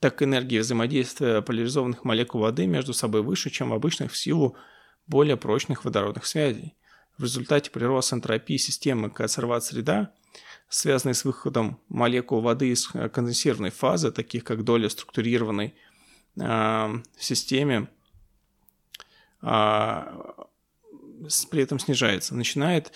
Так 0.00 0.22
энергия 0.22 0.60
взаимодействия 0.60 1.40
поляризованных 1.40 2.04
молекул 2.04 2.42
воды 2.42 2.66
между 2.66 2.92
собой 2.92 3.22
выше, 3.22 3.48
чем 3.48 3.70
в 3.70 3.74
обычных 3.74 4.12
в 4.12 4.16
силу 4.16 4.56
более 5.06 5.38
прочных 5.38 5.84
водородных 5.84 6.26
связей. 6.26 6.74
В 7.16 7.22
результате 7.22 7.70
прироста 7.70 8.16
энтропии 8.16 8.56
системы 8.56 9.08
консерват-среда 9.08 10.12
связанные 10.74 11.14
с 11.14 11.24
выходом 11.24 11.78
молекул 11.88 12.40
воды 12.40 12.70
из 12.70 12.88
э, 12.94 13.08
конденсированной 13.08 13.70
фазы, 13.70 14.10
таких 14.10 14.42
как 14.42 14.64
доля 14.64 14.88
структурированной 14.88 15.72
э, 16.36 16.42
в 16.42 17.02
системе, 17.24 17.88
э, 19.40 20.02
при 21.50 21.62
этом 21.62 21.78
снижается. 21.78 22.34
Начинает 22.34 22.92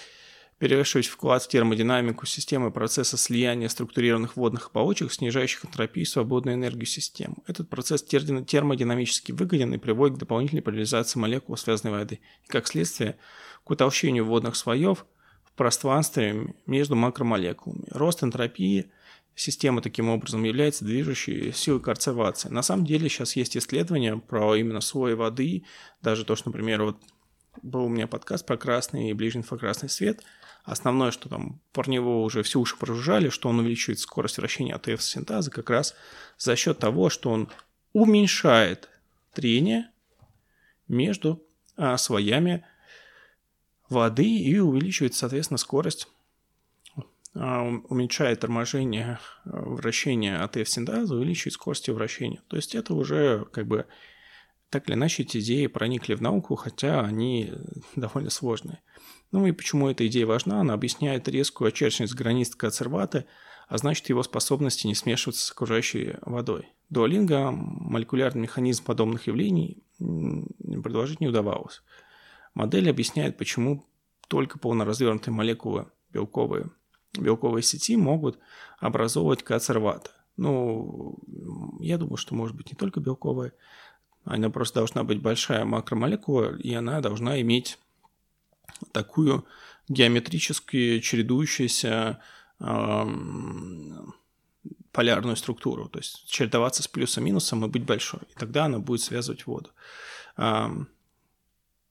перевешивать 0.59 1.07
вклад 1.07 1.45
в 1.45 1.49
термодинамику 1.49 2.27
системы 2.27 2.73
процесса 2.73 3.17
слияния 3.17 3.69
структурированных 3.69 4.37
водных 4.37 4.71
оболочек, 4.71 5.13
снижающих 5.13 5.65
энтропию 5.65 6.03
и 6.03 6.09
свободную 6.09 6.57
энергию 6.57 6.87
системы. 6.87 7.37
Этот 7.47 7.71
процесс 7.71 8.03
термодинамически 8.03 9.31
выгоден 9.31 9.73
и 9.73 9.79
приводит 9.79 10.17
к 10.17 10.21
дополнительной 10.21 10.63
поляризации 10.63 11.21
молекул 11.21 11.57
связанной 11.57 11.97
воды 11.97 12.19
и, 12.45 12.49
как 12.49 12.67
следствие, 12.67 13.19
к 13.63 13.71
утолщению 13.71 14.25
водных 14.25 14.57
слоев– 14.57 15.07
пространстве 15.59 16.55
между 16.67 16.97
макромолекулами. 16.97 17.85
Рост 17.91 18.25
энтропии 18.25 18.91
системы 19.35 19.83
таким 19.83 20.09
образом 20.09 20.43
является 20.45 20.85
движущей 20.85 21.53
силой 21.53 21.81
консервации. 21.81 22.49
На 22.49 22.63
самом 22.63 22.87
деле 22.87 23.09
сейчас 23.09 23.37
есть 23.37 23.57
исследования 23.57 24.17
про 24.17 24.57
именно 24.57 24.81
слой 24.81 25.15
воды, 25.15 25.65
даже 26.01 26.25
то, 26.25 26.35
что, 26.35 26.49
например, 26.49 26.83
вот 26.83 26.97
был 27.63 27.85
у 27.85 27.89
меня 27.89 28.07
подкаст 28.07 28.47
про 28.47 28.57
красный 28.57 29.11
и 29.11 29.13
ближний 29.13 29.41
инфракрасный 29.41 29.89
свет. 29.89 30.23
Основное, 30.65 31.11
что 31.11 31.29
там 31.29 31.61
про 31.73 31.89
него 31.89 32.23
уже 32.23 32.43
все 32.43 32.61
уши 32.61 32.77
прожужжали, 32.77 33.29
что 33.31 33.49
он 33.49 33.59
увеличивает 33.59 33.99
скорость 34.01 34.39
вращения 34.39 34.75
АТФ 34.75 35.03
синтаза 35.03 35.51
как 35.51 35.71
раз 35.71 35.95
за 36.37 36.57
счет 36.57 36.79
того, 36.79 37.11
что 37.11 37.31
он 37.31 37.49
уменьшает 37.93 38.89
трение 39.33 39.91
между 40.89 41.43
а, 41.77 41.97
слоями 41.97 42.65
воды 43.89 44.27
и 44.27 44.59
увеличивает, 44.59 45.15
соответственно, 45.15 45.59
скорость, 45.59 46.09
а, 47.35 47.63
уменьшает 47.89 48.41
торможение 48.41 49.21
а, 49.45 49.61
вращения 49.61 50.43
АТФ-синтаза, 50.43 51.15
увеличивает 51.15 51.55
скорость 51.55 51.89
вращения. 51.89 52.43
То 52.49 52.57
есть 52.57 52.75
это 52.75 52.95
уже 52.95 53.47
как 53.53 53.67
бы 53.67 53.87
так 54.71 54.89
или 54.89 54.95
иначе 54.95 55.23
эти 55.23 55.39
идеи 55.39 55.67
проникли 55.67 56.15
в 56.15 56.21
науку, 56.21 56.57
хотя 56.57 57.01
они 57.01 57.53
довольно 57.97 58.31
сложные. 58.31 58.81
Ну 59.31 59.47
и 59.47 59.53
почему 59.53 59.89
эта 59.89 60.07
идея 60.07 60.27
важна? 60.27 60.61
Она 60.61 60.75
объясняет 60.75 61.29
резкую 61.29 61.69
очерченность 61.69 62.15
границ 62.15 62.55
консерваты, 62.55 63.27
а 63.69 63.77
значит 63.79 64.09
его 64.09 64.23
способности 64.23 64.87
не 64.87 64.95
смешиваться 64.95 65.47
с 65.47 65.53
окружающей 65.53 66.15
водой. 66.23 66.69
Дуалинга 66.89 67.51
молекулярный 67.51 68.43
механизм 68.43 68.85
подобных 68.85 69.27
явлений 69.27 69.83
предложить 69.99 71.21
не 71.21 71.29
удавалось. 71.29 71.83
Модель 72.59 72.91
объясняет, 72.91 73.37
почему 73.37 73.87
только 74.27 74.59
полноразвернутые 74.59 75.33
молекулы 75.33 75.87
белковые, 76.13 76.73
белковые 77.17 77.63
сети 77.63 77.97
могут 77.97 78.41
образовывать 78.81 79.45
консерваты. 79.45 80.11
Ну, 80.37 81.17
я 81.79 81.99
думаю, 81.99 82.17
что 82.17 82.35
может 82.35 82.57
быть 82.57 82.73
не 82.73 82.77
только 82.77 82.99
белковая, 82.99 83.53
она 84.25 84.51
просто 84.51 84.81
должна 84.81 85.05
быть 85.05 85.23
большая 85.23 85.65
макромолекула, 85.65 86.57
и 86.57 86.75
она 86.75 87.01
должна 87.01 87.41
иметь 87.43 87.79
такую 88.91 89.47
геометрически 89.89 90.99
чередующуюся 90.99 92.19
полярную 94.91 95.37
структуру, 95.37 95.89
то 95.89 96.01
есть 96.01 96.29
чередоваться 96.29 96.83
с 96.83 96.89
плюсом-минусом 96.89 97.65
и 97.65 97.69
быть 97.69 97.85
большой. 97.85 98.23
И 98.29 98.35
тогда 98.35 98.65
она 98.65 98.81
будет 98.81 99.03
связывать 99.03 99.47
воду. 99.47 99.71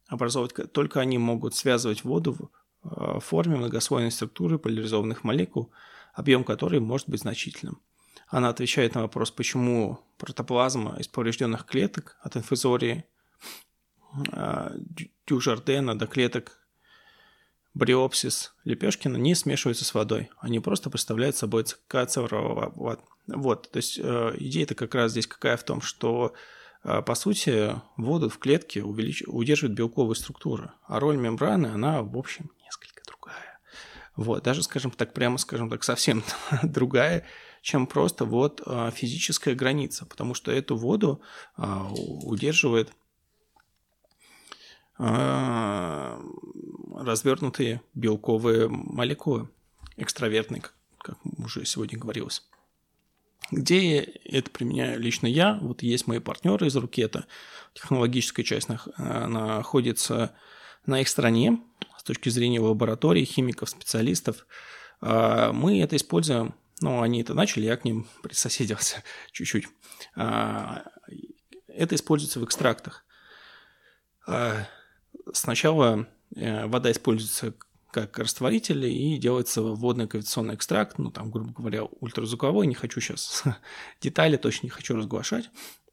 Образовывать, 0.08 0.72
только 0.72 1.00
они 1.00 1.18
могут 1.18 1.56
связывать 1.56 2.04
воду 2.04 2.34
в 2.34 2.50
а, 2.84 3.20
форме 3.20 3.58
многослойной 3.58 4.12
структуры 4.12 4.58
поляризованных 4.58 5.24
молекул, 5.24 5.72
объем 6.14 6.44
которой 6.44 6.80
может 6.80 7.10
быть 7.10 7.22
значительным. 7.22 7.82
Она 8.28 8.50
отвечает 8.50 8.96
на 8.96 9.02
вопрос, 9.02 9.32
почему 9.32 10.00
протоплазма 10.18 10.98
из 11.00 11.08
поврежденных 11.08 11.66
клеток 11.66 12.18
от 12.22 12.38
инфузории 12.38 13.06
а, 14.32 14.74
Дюжардена 15.26 15.98
до 15.98 16.08
клеток 16.08 16.60
бриопсис 17.74 18.54
Лепешкина 18.64 19.18
не 19.18 19.36
смешиваются 19.36 19.86
с 19.86 19.94
водой. 19.94 20.30
Они 20.40 20.60
просто 20.60 20.90
представляют 20.90 21.36
собой 21.36 21.66
кацевровод. 21.88 23.02
Вот, 23.28 23.70
то 23.72 23.78
есть 23.78 24.00
э, 24.02 24.36
идея-то 24.38 24.74
как 24.74 24.96
раз 24.96 25.12
здесь 25.12 25.28
какая 25.28 25.58
в 25.58 25.64
том, 25.64 25.82
что 25.82 26.34
э, 26.34 26.38
по 27.06 27.16
сути 27.16 27.76
воду 27.98 28.30
в 28.30 28.38
клетке 28.40 28.82
увелич... 28.84 29.24
удерживает 29.28 29.78
белковая 29.78 30.16
структура, 30.16 30.74
а 30.88 31.00
роль 31.00 31.18
мембраны, 31.18 31.68
она, 31.68 32.02
в 32.02 32.18
общем, 32.18 32.50
несколько 32.64 33.02
другая. 33.06 33.60
Вот, 34.16 34.44
даже, 34.44 34.64
скажем 34.64 34.92
так, 34.92 35.14
прямо, 35.14 35.38
скажем 35.38 35.70
так, 35.70 35.84
совсем 35.84 36.24
другая, 36.64 37.26
чем 37.62 37.88
просто 37.88 38.24
вот 38.26 38.62
э, 38.66 38.92
физическая 38.94 39.54
граница, 39.54 40.06
потому 40.06 40.34
что 40.34 40.52
эту 40.52 40.78
воду 40.78 41.22
э, 41.58 41.64
удерживает 42.24 42.92
развернутые 46.96 47.82
белковые 47.94 48.68
молекулы, 48.68 49.48
экстравертные, 49.96 50.62
как, 50.62 50.74
как 50.98 51.18
уже 51.38 51.66
сегодня 51.66 52.00
говорилось. 52.00 52.44
Где 53.52 54.00
это 54.02 54.50
применяю 54.50 55.00
лично 55.00 55.28
я? 55.28 55.58
Вот 55.62 55.82
есть 55.82 56.08
мои 56.08 56.20
партнеры 56.20 56.68
из 56.68 56.76
Рукета. 56.76 57.26
Технологическая 57.74 58.44
часть 58.44 58.70
э, 58.70 59.28
находится 59.28 60.36
на 60.86 61.02
их 61.02 61.08
стороне 61.08 61.60
с 61.98 62.04
точки 62.04 62.30
зрения 62.30 62.60
лабораторий, 62.60 63.26
химиков, 63.26 63.70
специалистов. 63.70 64.46
А 65.02 65.52
мы 65.54 65.82
это 65.82 65.96
используем, 65.96 66.56
ну, 66.82 67.02
они 67.02 67.22
это 67.22 67.34
начали, 67.34 67.66
я 67.66 67.78
к 67.78 67.86
ним 67.86 68.08
присоседился 68.24 69.04
чуть-чуть. 69.32 69.68
А, 70.16 70.84
это 71.68 71.96
используется 71.96 72.40
в 72.40 72.46
экстрактах. 72.46 73.06
А, 74.28 74.68
сначала 75.32 76.08
Э, 76.36 76.68
вода 76.68 76.92
используется 76.92 77.54
как 78.02 78.20
растворитель 78.20 78.86
и 78.86 79.18
делается 79.18 79.62
водный 79.62 80.08
коэффициентный 80.08 80.56
экстракт, 80.56 80.98
ну, 80.98 81.12
там, 81.12 81.32
грубо 81.32 81.52
говоря, 81.52 81.84
ультразвуковой, 81.84 82.68
не 82.68 82.76
хочу 82.76 83.02
сейчас 83.02 83.44
детали, 84.02 84.38
точно 84.38 84.68
не 84.68 84.70
хочу 84.70 84.96
разглашать. 84.96 85.50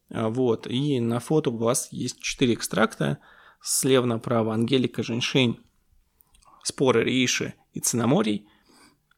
А, 0.09 0.29
вот, 0.29 0.67
и 0.67 0.99
на 0.99 1.19
фото 1.19 1.49
у 1.49 1.57
вас 1.57 1.87
есть 1.91 2.19
4 2.19 2.53
экстракта, 2.53 3.19
слева 3.61 4.05
направо 4.05 4.53
ангелика, 4.53 5.03
женьшень, 5.03 5.59
споры 6.63 7.03
рейши 7.03 7.53
и 7.73 7.79
цинаморий. 7.79 8.47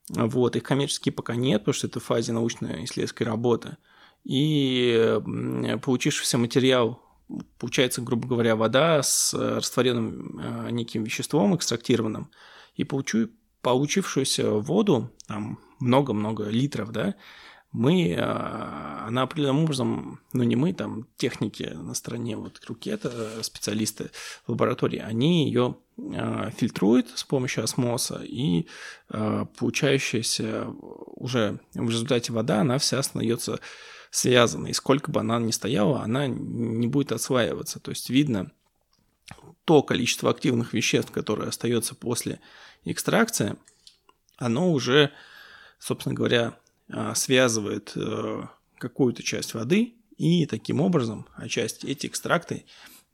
Вот, 0.10 0.56
их 0.56 0.64
коммерчески 0.64 1.10
пока 1.10 1.36
нет, 1.36 1.62
потому 1.62 1.74
что 1.74 1.88
это 1.88 2.00
в 2.00 2.04
фазе 2.04 2.32
научно-исследовательской 2.32 3.26
работы. 3.28 3.78
И 4.24 5.20
получившийся 5.82 6.38
материал 6.38 7.02
получается, 7.60 8.02
грубо 8.02 8.28
говоря, 8.28 8.56
вода 8.56 9.02
с 9.04 9.34
растворенным 9.34 10.40
э, 10.40 10.72
неким 10.72 11.04
веществом 11.04 11.56
экстрактированным, 11.56 12.32
и 12.78 12.84
получу, 12.84 13.30
получившуюся 13.62 14.52
воду, 14.52 15.12
там 15.28 15.60
много-много 15.80 16.46
литров, 16.46 16.92
да, 16.92 17.16
мы, 17.74 18.12
э, 18.12 18.22
она 18.22 19.24
определенным 19.24 19.64
образом, 19.64 20.22
ну 20.32 20.44
не 20.44 20.56
мы, 20.56 20.74
там 20.74 21.08
техники 21.18 21.72
на 21.74 21.94
стороне 21.94 22.38
вот 22.38 22.62
это 22.86 23.44
специалисты 23.44 24.10
в 24.46 24.52
лаборатории, 24.52 25.00
они 25.00 25.48
ее 25.48 25.76
фильтруют 26.56 27.10
с 27.16 27.24
помощью 27.24 27.64
осмоса, 27.64 28.22
и 28.24 28.68
получающаяся 29.10 30.68
уже 31.16 31.60
в 31.74 31.90
результате 31.90 32.32
вода, 32.32 32.62
она 32.62 32.78
вся 32.78 33.00
остается 33.00 33.60
связана. 34.12 34.68
И 34.68 34.74
сколько 34.74 35.12
бы 35.12 35.20
она 35.20 35.40
ни 35.40 35.52
стояла, 35.52 36.02
она 36.02 36.28
не 36.28 36.88
будет 36.88 37.12
отслаиваться. 37.12 37.80
То 37.80 37.92
есть 37.92 38.10
видно 38.10 38.52
то 39.68 39.84
количество 39.84 40.30
активных 40.30 40.72
веществ, 40.72 41.12
которое 41.12 41.50
остается 41.50 41.94
после 41.94 42.40
экстракции, 42.86 43.58
оно 44.38 44.72
уже, 44.72 45.12
собственно 45.78 46.16
говоря, 46.16 46.58
а, 46.90 47.14
связывает 47.16 47.92
э, 47.98 48.44
какую-то 48.78 49.24
часть 49.24 49.54
воды, 49.54 49.96
и 50.18 50.46
таким 50.46 50.80
образом, 50.80 51.28
а 51.36 51.50
часть 51.50 51.84
эти 51.84 52.08
экстракты 52.08 52.64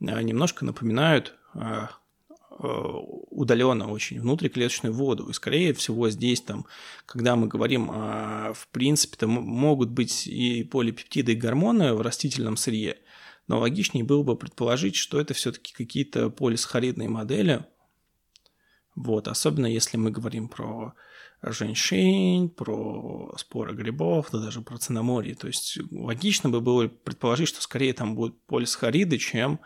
а, 0.00 0.22
немножко 0.22 0.64
напоминают 0.64 1.34
а, 1.54 1.90
Э, 2.56 2.66
удаленно 3.30 3.90
очень 3.90 4.20
внутриклеточную 4.20 4.94
воду. 4.94 5.28
И 5.28 5.32
скорее 5.32 5.74
всего 5.74 6.08
здесь 6.08 6.40
там, 6.40 6.66
когда 7.04 7.34
мы 7.34 7.48
говорим, 7.48 7.88
в 7.88 8.68
принципе, 8.70 9.16
то 9.16 9.26
могут 9.26 9.90
быть 9.90 10.28
и 10.28 10.62
полипептиды, 10.62 11.32
и 11.32 11.36
гормоны 11.36 11.94
в 11.94 12.00
растительном 12.00 12.56
сырье, 12.56 12.98
но 13.46 13.58
логичнее 13.58 14.04
было 14.04 14.22
бы 14.22 14.36
предположить, 14.36 14.96
что 14.96 15.20
это 15.20 15.34
все-таки 15.34 15.72
какие-то 15.74 16.30
полисахаридные 16.30 17.08
модели. 17.08 17.66
Вот, 18.94 19.28
особенно 19.28 19.66
если 19.66 19.96
мы 19.96 20.10
говорим 20.10 20.48
про 20.48 20.94
женьшень, 21.42 22.48
про 22.48 23.34
споры 23.36 23.74
грибов, 23.74 24.28
да 24.32 24.38
даже 24.38 24.62
про 24.62 24.78
цинаморий. 24.78 25.34
То 25.34 25.48
есть 25.48 25.78
логично 25.90 26.48
бы 26.48 26.60
было 26.60 26.88
предположить, 26.88 27.48
что 27.48 27.60
скорее 27.60 27.92
там 27.92 28.14
будут 28.14 28.40
полисахариды, 28.46 29.18
чем 29.18 29.60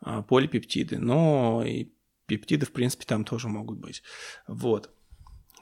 а, 0.00 0.22
полипептиды. 0.22 0.98
Но 0.98 1.62
и 1.64 1.92
пептиды, 2.26 2.66
в 2.66 2.72
принципе, 2.72 3.04
там 3.04 3.24
тоже 3.24 3.48
могут 3.48 3.78
быть. 3.78 4.02
Вот. 4.48 4.90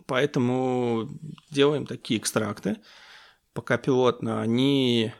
Поэтому 0.06 1.08
делаем 1.50 1.86
такие 1.86 2.18
экстракты. 2.18 2.78
Пока 3.52 3.76
пилотно 3.76 4.40
они 4.40 5.12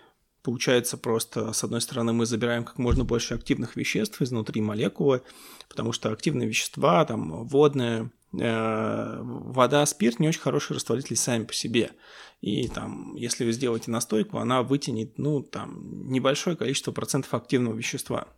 получается 0.43 0.97
просто, 0.97 1.53
с 1.53 1.65
одной 1.65 1.81
стороны, 1.81 2.13
мы 2.13 2.27
забираем 2.27 2.65
как 2.65 2.79
можно 2.79 3.05
больше 3.05 3.35
активных 3.35 3.77
веществ 3.77 4.21
изнутри 4.23 4.61
молекулы, 4.61 5.23
потому 5.69 5.93
что 5.93 6.11
активные 6.11 6.49
вещества, 6.49 7.05
там, 7.05 7.47
водные, 7.47 8.11
э, 8.33 9.19
вода, 9.23 9.85
спирт 9.87 10.19
не 10.19 10.29
очень 10.29 10.41
хорошие 10.41 10.77
растворители 10.77 11.15
сами 11.15 11.45
по 11.45 11.53
себе. 11.53 11.93
И 12.41 12.69
там, 12.69 13.15
если 13.17 13.45
вы 13.45 13.53
сделаете 13.53 13.91
настойку, 13.91 14.39
она 14.39 14.63
вытянет, 14.63 15.19
ну, 15.19 15.43
там, 15.43 16.11
небольшое 16.11 16.57
количество 16.57 16.93
процентов 16.93 17.35
активного 17.35 17.77
вещества. 17.77 18.29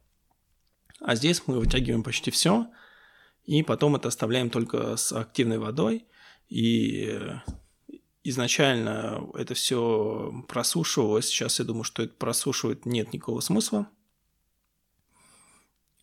А 1.01 1.15
здесь 1.15 1.43
мы 1.47 1.59
вытягиваем 1.59 2.03
почти 2.03 2.31
все, 2.31 2.67
и 3.45 3.63
потом 3.63 3.97
это 3.97 4.09
оставляем 4.09 4.51
только 4.51 4.97
с 4.97 5.13
активной 5.13 5.59
водой, 5.59 6.07
и 6.49 7.19
изначально 8.25 9.29
это 9.35 9.55
все 9.55 10.45
просушивалось, 10.49 11.27
сейчас 11.27 11.59
я 11.59 11.65
думаю, 11.65 11.85
что 11.85 12.03
это 12.03 12.15
просушивать 12.15 12.87
нет 12.87 13.13
никакого 13.13 13.41
смысла, 13.41 13.89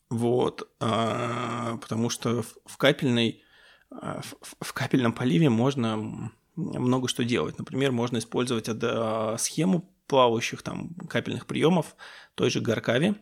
вот, 0.09 0.67
а, 0.79 1.77
потому 1.77 2.09
что 2.09 2.43
в 2.65 2.77
капельной, 2.77 3.43
а, 3.91 4.21
в 4.41 4.73
капельном 4.73 5.13
поливе 5.13 5.49
можно 5.49 6.31
много 6.55 7.07
что 7.07 7.23
делать. 7.23 7.57
Например, 7.57 7.91
можно 7.91 8.17
использовать 8.17 8.65
схему 9.39 9.89
плавающих 10.07 10.63
там 10.63 10.95
капельных 11.07 11.45
приемов, 11.45 11.95
той 12.35 12.49
же 12.49 12.59
Гаркави, 12.59 13.15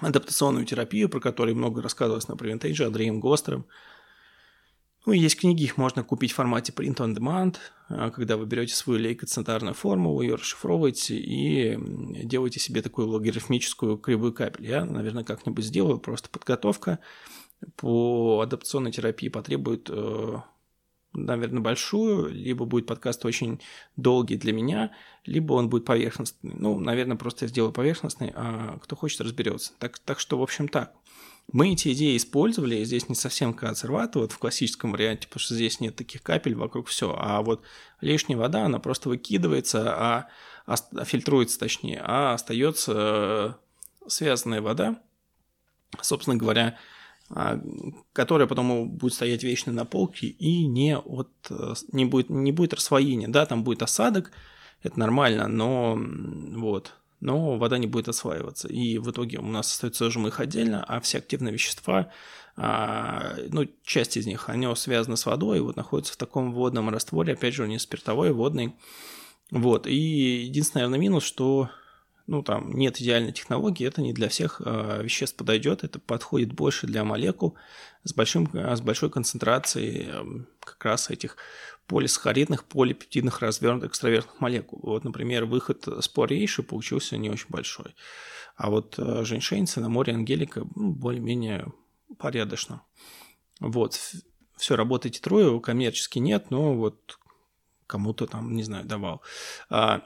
адаптационную 0.00 0.66
терапию, 0.66 1.08
про 1.08 1.20
которую 1.20 1.56
много 1.56 1.82
рассказывалось 1.82 2.28
на 2.28 2.34
Preventage'е 2.34 2.86
Андреем 2.86 3.18
Гостером. 3.18 3.66
Ну, 5.04 5.12
есть 5.12 5.40
книги, 5.40 5.64
их 5.64 5.76
можно 5.78 6.04
купить 6.04 6.30
в 6.30 6.36
формате 6.36 6.72
print 6.72 6.98
on 6.98 7.14
demand, 7.14 7.56
а, 7.88 8.10
когда 8.10 8.36
вы 8.36 8.46
берете 8.46 8.74
свою 8.74 9.00
лейкоцентарную 9.00 9.74
форму, 9.74 10.20
ее 10.22 10.36
расшифровываете 10.36 11.16
и 11.16 11.76
делаете 12.24 12.60
себе 12.60 12.82
такую 12.82 13.08
логарифмическую 13.08 13.98
кривую 13.98 14.32
капель. 14.32 14.66
Я, 14.66 14.84
наверное, 14.84 15.24
как-нибудь 15.24 15.64
сделаю, 15.64 15.98
просто 15.98 16.28
подготовка 16.28 17.00
по 17.76 18.40
адаптационной 18.42 18.92
терапии 18.92 19.28
потребует 19.28 19.88
э, 19.90 20.36
наверное, 21.14 21.60
большую, 21.60 22.28
либо 22.28 22.64
будет 22.64 22.86
подкаст 22.86 23.24
очень 23.24 23.60
долгий 23.96 24.36
для 24.36 24.52
меня, 24.52 24.92
либо 25.26 25.54
он 25.54 25.68
будет 25.68 25.84
поверхностный. 25.84 26.52
Ну, 26.54 26.78
наверное, 26.78 27.16
просто 27.16 27.44
я 27.44 27.48
сделаю 27.48 27.72
поверхностный, 27.72 28.32
а 28.34 28.78
кто 28.82 28.96
хочет, 28.96 29.20
разберется. 29.20 29.72
Так, 29.78 29.98
так 29.98 30.18
что, 30.18 30.38
в 30.38 30.42
общем, 30.42 30.68
так. 30.68 30.94
Мы 31.52 31.74
эти 31.74 31.92
идеи 31.92 32.16
использовали, 32.16 32.76
и 32.76 32.84
здесь 32.84 33.08
не 33.08 33.14
совсем 33.14 33.52
консерват, 33.52 34.16
вот 34.16 34.32
в 34.32 34.38
классическом 34.38 34.92
варианте, 34.92 35.28
потому 35.28 35.40
что 35.40 35.54
здесь 35.54 35.80
нет 35.80 35.94
таких 35.94 36.22
капель 36.22 36.54
вокруг 36.54 36.88
все, 36.88 37.14
а 37.16 37.42
вот 37.42 37.62
лишняя 38.00 38.38
вода, 38.38 38.64
она 38.64 38.78
просто 38.78 39.10
выкидывается, 39.10 39.94
а, 39.94 40.28
а 40.66 41.04
фильтруется 41.04 41.58
точнее, 41.58 42.00
а 42.04 42.32
остается 42.34 42.92
э, 42.96 44.08
связанная 44.08 44.62
вода, 44.62 44.98
собственно 46.00 46.36
говоря, 46.36 46.78
а, 47.28 47.60
которая 48.12 48.46
потом 48.46 48.88
будет 48.90 49.14
стоять 49.14 49.42
вечно 49.42 49.72
на 49.72 49.84
полке 49.84 50.28
и 50.28 50.66
не, 50.66 50.96
от, 50.96 51.30
э, 51.50 51.74
не, 51.92 52.04
будет, 52.04 52.30
не 52.30 52.52
будет 52.52 52.74
рассвоения. 52.74 53.28
Да, 53.28 53.46
там 53.46 53.64
будет 53.64 53.82
осадок, 53.82 54.32
это 54.82 54.98
нормально, 54.98 55.48
но 55.48 55.98
вот, 55.98 56.94
но 57.22 57.56
вода 57.56 57.78
не 57.78 57.86
будет 57.86 58.08
осваиваться. 58.08 58.66
И 58.68 58.98
в 58.98 59.10
итоге 59.10 59.38
у 59.38 59.46
нас 59.46 59.72
остается 59.72 60.10
жмых 60.10 60.40
отдельно, 60.40 60.84
а 60.84 61.00
все 61.00 61.18
активные 61.18 61.52
вещества, 61.52 62.10
а, 62.56 63.36
ну, 63.48 63.66
часть 63.84 64.16
из 64.16 64.26
них, 64.26 64.48
они 64.48 64.68
связаны 64.74 65.16
с 65.16 65.24
водой, 65.24 65.58
и 65.58 65.60
вот 65.60 65.76
находятся 65.76 66.14
в 66.14 66.16
таком 66.16 66.52
водном 66.52 66.90
растворе, 66.90 67.34
опять 67.34 67.54
же, 67.54 67.62
у 67.62 67.66
них 67.66 67.80
спиртовой, 67.80 68.32
водный. 68.32 68.74
Вот, 69.52 69.86
и 69.86 69.94
единственный, 69.94 70.80
наверное, 70.80 70.98
минус, 70.98 71.22
что 71.22 71.70
ну, 72.26 72.42
там 72.42 72.72
нет 72.72 73.00
идеальной 73.00 73.32
технологии, 73.32 73.86
это 73.86 74.02
не 74.02 74.12
для 74.12 74.28
всех 74.28 74.60
э, 74.64 75.02
веществ 75.02 75.36
подойдет, 75.36 75.84
это 75.84 76.00
подходит 76.00 76.52
больше 76.52 76.86
для 76.86 77.04
молекул 77.04 77.56
с, 78.04 78.14
большим, 78.14 78.50
с 78.52 78.80
большой 78.80 79.10
концентрацией 79.10 80.08
э, 80.08 80.24
как 80.60 80.84
раз 80.84 81.10
этих 81.10 81.36
полисахаридных, 81.92 82.64
полипептидных 82.64 83.40
развернутых 83.40 83.90
экстравертных 83.90 84.40
молекул. 84.40 84.80
Вот, 84.82 85.04
например, 85.04 85.44
выход 85.44 85.86
спорейший 86.00 86.64
получился 86.64 87.18
не 87.18 87.28
очень 87.28 87.48
большой. 87.50 87.94
А 88.56 88.70
вот 88.70 88.98
э, 88.98 89.24
женьшень, 89.24 89.66
море 89.76 90.14
ангелика 90.14 90.66
ну, 90.74 90.92
более-менее 90.92 91.66
порядочно. 92.18 92.82
Вот, 93.60 94.00
все, 94.56 94.74
работаете 94.74 95.20
трое, 95.20 95.60
коммерчески 95.60 96.18
нет, 96.18 96.50
но 96.50 96.74
вот 96.74 97.18
кому-то 97.86 98.26
там, 98.26 98.54
не 98.54 98.62
знаю, 98.62 98.86
давал. 98.86 99.20
А, 99.68 100.02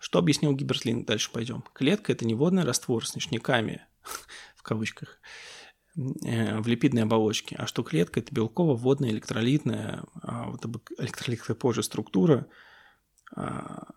что 0.00 0.18
объяснил 0.18 0.52
Гибертлинг? 0.52 1.06
Дальше 1.06 1.30
пойдем. 1.30 1.62
Клетка– 1.74 2.12
это 2.14 2.24
не 2.24 2.34
водный 2.34 2.64
раствор 2.64 3.06
с 3.06 3.14
ночниками, 3.14 3.86
в 4.56 4.62
кавычках, 4.64 5.20
в 5.94 6.66
липидной 6.66 7.02
оболочке, 7.02 7.56
а 7.56 7.66
что 7.66 7.82
клетка– 7.82 8.20
это 8.20 8.34
белково-водная 8.34 9.10
электролитная, 9.10 10.04
а 10.22 10.50
вот 10.50 10.64
электролитная 10.98 11.56
позже 11.56 11.82
структура, 11.82 12.46
а, 13.34 13.88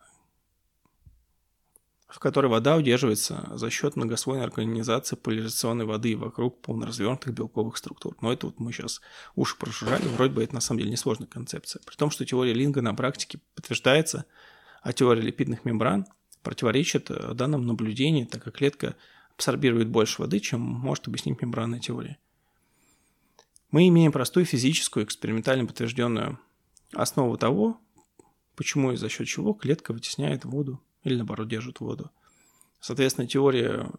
в 2.08 2.20
которой 2.20 2.48
вода 2.48 2.76
удерживается 2.76 3.48
за 3.54 3.70
счет 3.70 3.96
многослойной 3.96 4.44
организации 4.44 5.16
поляризационной 5.16 5.86
воды 5.86 6.18
вокруг 6.18 6.62
полноразвернутых 6.62 7.34
белковых 7.34 7.78
структур. 7.78 8.18
Но 8.22 8.34
это 8.34 8.48
вот 8.48 8.60
мы 8.60 8.74
сейчас 8.74 9.00
уши 9.36 9.56
прожужжали, 9.58 10.08
вроде 10.08 10.34
бы 10.34 10.44
это 10.44 10.56
на 10.56 10.62
самом 10.62 10.80
деле 10.80 10.92
несложная 10.92 11.28
концепция. 11.28 11.82
При 11.86 11.96
том, 11.96 12.10
что 12.10 12.26
теория 12.26 12.54
Линга 12.54 12.82
на 12.82 12.94
практике 12.94 13.40
подтверждается– 13.54 14.26
а 14.82 14.94
теория 14.94 15.22
липидных 15.22 15.64
мембран 15.66 16.06
противоречит 16.44 17.12
э, 17.12 17.34
данным 17.34 17.66
наблюдению, 17.66 18.28
так 18.28 18.44
как 18.44 18.56
клетка 18.56 18.96
абсорбирует 19.34 19.90
больше 19.90 20.22
воды, 20.22 20.40
чем 20.40 20.62
может 20.62 21.08
объяснить 21.08 21.42
мембранная 21.42 21.80
теория. 21.80 22.18
Мы 23.72 23.88
имеем 23.88 24.12
простую 24.12 24.46
физическую, 24.46 25.06
экспериментально 25.06 25.66
подтвержденную 25.66 26.40
основу 26.94 27.38
того, 27.38 27.80
почему 28.56 28.92
и 28.92 28.98
за 28.98 29.10
счет 29.10 29.28
чего 29.28 29.54
клетка 29.54 29.94
вытесняет 29.94 30.46
воду 30.46 30.82
или 31.04 31.16
наоборот 31.16 31.48
держит 31.48 31.80
воду. 31.80 32.12
Соответственно, 32.80 33.28
теория 33.28 33.90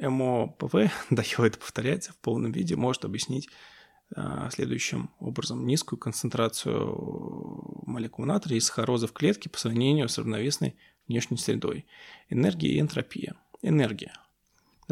МОПВ, 0.00 0.72
дает 1.10 1.38
это 1.38 1.58
повторять 1.58 2.08
в 2.08 2.16
полном 2.16 2.52
виде, 2.52 2.76
может 2.76 3.04
объяснить 3.04 3.48
а, 4.14 4.50
следующим 4.50 5.10
образом 5.20 5.66
низкую 5.66 5.98
концентрацию 5.98 7.82
молекул 7.86 8.24
натрия 8.24 8.58
и 8.58 8.60
сахарозы 8.60 9.06
в 9.06 9.12
клетке 9.12 9.48
по 9.48 9.58
сравнению 9.58 10.08
с 10.08 10.18
равновесной 10.18 10.76
внешней 11.08 11.36
средой. 11.36 11.86
Энергия 12.28 12.70
и 12.70 12.80
энтропия. 12.80 13.34
Энергия. 13.62 14.12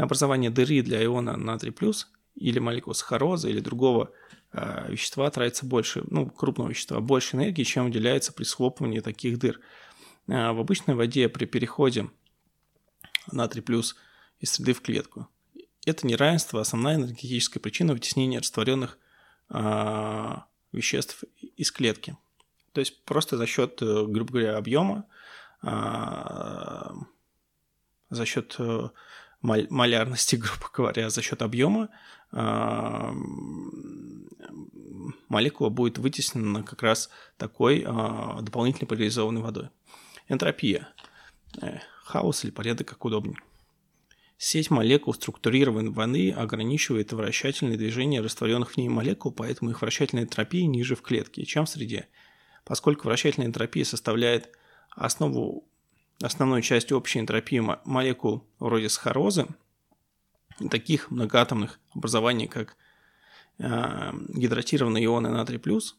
На 0.00 0.04
образование 0.04 0.50
дыры 0.50 0.80
для 0.80 1.04
иона 1.04 1.36
натрий 1.36 1.72
плюс 1.72 2.10
или 2.34 2.58
молекул 2.58 2.94
сахарозы 2.94 3.50
или 3.50 3.60
другого 3.60 4.10
э, 4.50 4.90
вещества 4.90 5.30
тратится 5.30 5.66
больше, 5.66 6.02
ну, 6.06 6.30
крупного 6.30 6.70
вещества, 6.70 7.00
больше 7.00 7.36
энергии, 7.36 7.64
чем 7.64 7.84
уделяется 7.84 8.32
при 8.32 8.44
схлопывании 8.44 9.00
таких 9.00 9.38
дыр. 9.38 9.60
Э, 10.26 10.52
в 10.52 10.60
обычной 10.60 10.94
воде 10.94 11.28
при 11.28 11.44
переходе 11.44 12.08
натрий 13.30 13.60
плюс 13.60 13.94
из 14.38 14.52
среды 14.52 14.72
в 14.72 14.80
клетку. 14.80 15.28
Это 15.84 16.06
неравенство– 16.06 16.60
основная 16.62 16.94
энергетическая 16.94 17.60
причина 17.60 17.92
вытеснения 17.92 18.38
растворенных 18.38 18.96
а, 19.50 20.46
веществ 20.72 21.24
из 21.58 21.70
клетки. 21.70 22.16
То 22.72 22.80
есть 22.80 23.04
просто 23.04 23.36
за 23.36 23.44
счет, 23.44 23.82
э, 23.82 24.06
грубо 24.06 24.32
говоря, 24.32 24.56
объема, 24.56 25.04
а, 25.60 26.94
за 28.08 28.24
счет 28.24 28.56
э, 28.58 28.88
малярности, 29.42 30.36
грубо 30.36 30.70
говоря, 30.72 31.10
за 31.10 31.22
счет 31.22 31.42
объема 31.42 31.88
а, 32.32 33.12
молекула 35.28 35.68
будет 35.68 35.98
вытеснена 35.98 36.62
как 36.62 36.82
раз 36.82 37.10
такой 37.36 37.80
дополнительной 37.80 38.86
поляризованной 38.86 39.40
водой. 39.40 39.70
Энтропия. 40.28 40.88
Э, 41.60 41.78
хаос 42.04 42.44
или 42.44 42.50
порядок, 42.50 42.88
как 42.88 43.04
удобнее. 43.04 43.36
Сеть 44.38 44.70
молекул 44.70 45.12
структурированной 45.12 45.90
воды 45.90 46.30
ограничивает 46.30 47.12
вращательные 47.12 47.76
движения 47.76 48.22
растворенных 48.22 48.70
в 48.70 48.76
ней 48.78 48.88
молекул, 48.88 49.32
поэтому 49.32 49.70
их 49.70 49.82
вращательная 49.82 50.24
энтропия 50.24 50.66
ниже 50.66 50.96
в 50.96 51.02
клетке, 51.02 51.44
чем 51.44 51.66
в 51.66 51.68
среде. 51.68 52.08
Поскольку 52.64 53.08
вращательная 53.08 53.48
энтропия 53.48 53.84
составляет 53.84 54.50
основу, 54.90 55.69
основную 56.22 56.62
часть 56.62 56.92
общей 56.92 57.20
энтропии 57.20 57.62
молекул 57.84 58.46
вроде 58.58 58.88
сахарозы, 58.88 59.46
таких 60.70 61.10
многоатомных 61.10 61.80
образований, 61.94 62.46
как 62.46 62.76
э, 63.58 64.12
гидратированные 64.28 65.04
ионы 65.06 65.30
натрий 65.30 65.58
плюс, 65.58 65.96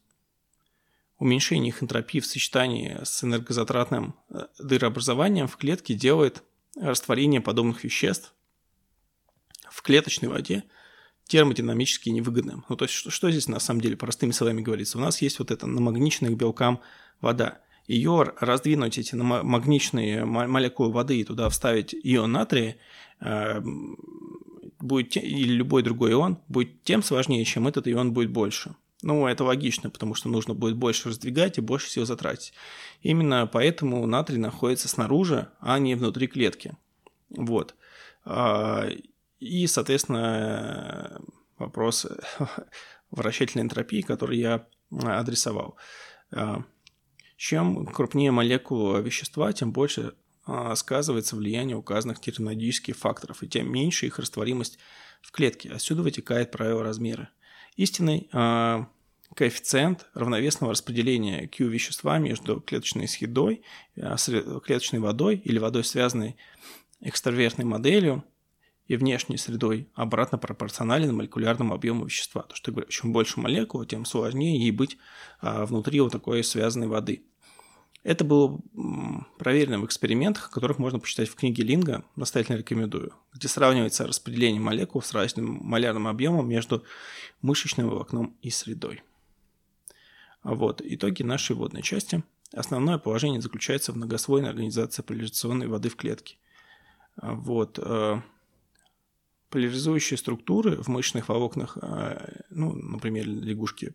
уменьшение 1.18 1.70
их 1.70 1.82
энтропии 1.82 2.20
в 2.20 2.26
сочетании 2.26 3.00
с 3.04 3.24
энергозатратным 3.24 4.16
э, 4.30 4.48
дырообразованием 4.60 5.48
в 5.48 5.58
клетке 5.58 5.94
делает 5.94 6.44
растворение 6.76 7.42
подобных 7.42 7.84
веществ 7.84 8.34
в 9.70 9.82
клеточной 9.82 10.30
воде 10.30 10.64
термодинамически 11.26 12.10
невыгодным. 12.10 12.66
Ну, 12.68 12.76
то 12.76 12.86
есть, 12.86 12.94
что, 12.94 13.10
что 13.10 13.32
здесь 13.32 13.48
на 13.48 13.60
самом 13.60 13.82
деле 13.82 13.96
простыми 13.96 14.32
словами 14.32 14.62
говорится? 14.62 14.98
У 14.98 15.02
нас 15.02 15.22
есть 15.22 15.40
вот 15.40 15.50
эта 15.50 15.66
намагниченная 15.66 16.32
к 16.32 16.36
белкам 16.36 16.82
вода. 17.22 17.62
Ее 17.92 18.34
раздвинуть, 18.40 18.98
эти 18.98 19.16
магничные 19.16 20.24
молекулы 20.24 20.94
воды 20.94 21.20
и 21.20 21.26
туда 21.26 21.50
вставить 21.50 21.94
ион 22.04 22.32
натрия, 22.32 22.78
э, 23.20 23.62
будет, 24.80 25.18
или 25.18 25.52
любой 25.52 25.84
другой 25.84 26.14
ион, 26.14 26.38
будет 26.48 26.84
тем 26.84 27.04
сложнее, 27.04 27.44
чем 27.44 27.68
этот 27.68 27.90
ион 27.90 28.14
будет 28.14 28.32
больше. 28.32 28.76
Ну, 29.02 29.28
это 29.28 29.44
логично, 29.44 29.90
потому 29.90 30.14
что 30.14 30.30
нужно 30.30 30.54
будет 30.54 30.78
больше 30.78 31.10
раздвигать 31.10 31.58
и 31.58 31.62
больше 31.62 31.90
сил 31.90 32.06
затратить. 32.06 32.54
Именно 33.02 33.46
поэтому 33.46 34.06
натрий 34.06 34.38
находится 34.38 34.88
снаружи, 34.88 35.50
а 35.60 35.78
не 35.78 35.96
внутри 35.96 36.28
клетки. 36.28 36.78
Вот. 37.30 37.76
А, 38.24 38.88
и, 39.42 39.68
соответственно, 39.68 41.20
вопрос 41.58 42.08
вращательной 43.12 43.66
энтропии, 43.66 44.00
который 44.00 44.38
я 44.38 44.66
адресовал. 44.92 45.76
А, 47.42 47.44
чем 47.44 47.86
крупнее 47.88 48.32
молекула 48.32 49.00
вещества, 49.00 49.52
тем 49.52 49.72
больше 49.72 50.14
а, 50.46 50.76
сказывается 50.76 51.36
влияние 51.36 51.76
указанных 51.76 52.22
термодинамических 52.22 52.96
факторов, 52.96 53.42
и 53.42 53.48
тем 53.48 53.72
меньше 53.72 54.06
их 54.06 54.20
растворимость 54.20 54.78
в 55.22 55.32
клетке. 55.32 55.72
Отсюда 55.72 56.04
вытекает 56.04 56.52
правило 56.52 56.84
размера. 56.84 57.30
Истинной 57.78 58.28
коэффициент 59.34 60.08
равновесного 60.14 60.74
распределения 60.74 61.48
Q 61.48 61.68
вещества 61.68 62.18
между 62.18 62.60
клеточной 62.60 63.08
средой, 63.08 63.62
э, 63.96 64.16
клеточной 64.64 65.00
водой 65.00 65.38
или 65.38 65.58
водой, 65.58 65.86
связанной 65.86 66.36
экстравертной 67.00 67.64
моделью 67.64 68.26
и 68.88 68.98
внешней 68.98 69.38
средой 69.38 69.88
обратно 69.96 70.38
пропорционален 70.38 71.16
молекулярному 71.16 71.74
объему 71.74 72.06
вещества. 72.06 72.42
То, 72.42 72.56
что 72.56 72.82
чем 72.90 73.14
больше 73.14 73.40
молекул, 73.40 73.86
тем 73.86 74.04
сложнее 74.04 74.60
ей 74.60 74.72
быть 74.72 74.98
а, 75.40 75.66
внутри 75.66 76.02
вот 76.02 76.12
такой 76.12 76.44
связанной 76.44 76.88
воды. 76.88 77.24
Это 78.04 78.24
было 78.24 78.60
проверено 79.38 79.80
в 79.80 79.86
экспериментах, 79.86 80.48
о 80.48 80.52
которых 80.52 80.80
можно 80.80 81.00
почитать 81.00 81.30
в 81.30 81.36
книге 81.36 81.64
Линга, 81.64 82.04
настоятельно 82.16 82.58
рекомендую, 82.58 83.14
где 83.34 83.48
сравнивается 83.48 84.08
распределение 84.08 84.60
молекул 84.60 85.04
с 85.04 85.14
разным 85.14 85.60
малярным 85.64 86.08
объемом 86.08 86.50
между 86.50 86.84
мышечным 87.44 87.90
волокном 87.90 88.36
и 88.42 88.50
средой. 88.50 89.04
Вот, 90.42 90.82
итоги 90.84 91.22
нашей 91.22 91.56
водной 91.56 91.84
части. 91.84 92.24
Основное 92.54 92.98
положение 92.98 93.40
заключается 93.40 93.92
в 93.92 93.98
многослойной 93.98 94.50
организации 94.50 95.04
поляризационной 95.04 95.68
воды 95.68 95.90
в 95.90 95.96
клетке. 95.96 96.38
Вот, 97.22 97.78
э, 97.78 98.20
поляризующие 99.52 100.18
структуры 100.18 100.82
в 100.82 100.88
мышечных 100.88 101.30
волокнах, 101.30 101.78
э, 101.80 102.42
ну, 102.50 102.74
например, 102.74 103.28
лягушки, 103.28 103.94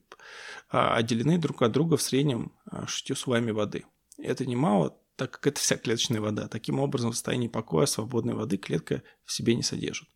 отделены 0.68 1.38
друг 1.38 1.62
от 1.62 1.72
друга 1.72 1.96
в 1.96 2.02
среднем 2.02 2.52
э, 2.70 2.86
шестью 2.86 3.16
слоями 3.16 3.50
воды– 3.50 3.84
это 4.18 4.46
немало, 4.46 4.96
так 5.16 5.32
как 5.32 5.46
это 5.46 5.60
вся 5.60 5.76
клеточная 5.76 6.20
вода. 6.20 6.48
Таким 6.48 6.78
образом, 6.78 7.12
в 7.12 7.14
состоянии 7.14 7.48
покоя 7.48 7.86
свободной 7.86 8.34
воды 8.34 8.58
клетка 8.58 9.02
в 9.24 9.32
себе 9.32 9.54
не 9.54 9.62
содержит. 9.62 10.08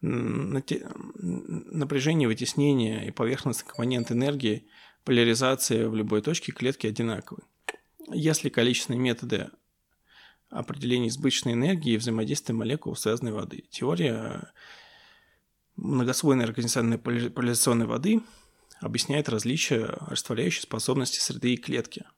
Напряжение 0.00 2.28
вытеснения 2.28 3.06
и 3.06 3.10
поверхностный 3.10 3.66
компонент 3.66 4.12
энергии 4.12 4.68
поляризации 5.04 5.84
в 5.84 5.94
любой 5.94 6.20
точке 6.20 6.52
клетки 6.52 6.86
одинаковы. 6.86 7.42
Если 8.12 8.50
количественные 8.50 9.00
методы 9.00 9.50
определения 10.50 11.08
избыточной 11.08 11.54
энергии 11.54 11.94
и 11.94 11.96
взаимодействия 11.96 12.54
молекул 12.54 12.94
связанной 12.94 13.32
воды. 13.32 13.64
Теория 13.70 14.52
многослойной 15.76 16.44
организационной 16.44 16.98
поляризационной 16.98 17.86
воды 17.86 18.20
объясняет 18.80 19.28
различия 19.28 19.96
растворяющей 20.02 20.62
способности 20.62 21.18
среды 21.18 21.54
и 21.54 21.56
клетки– 21.56 22.04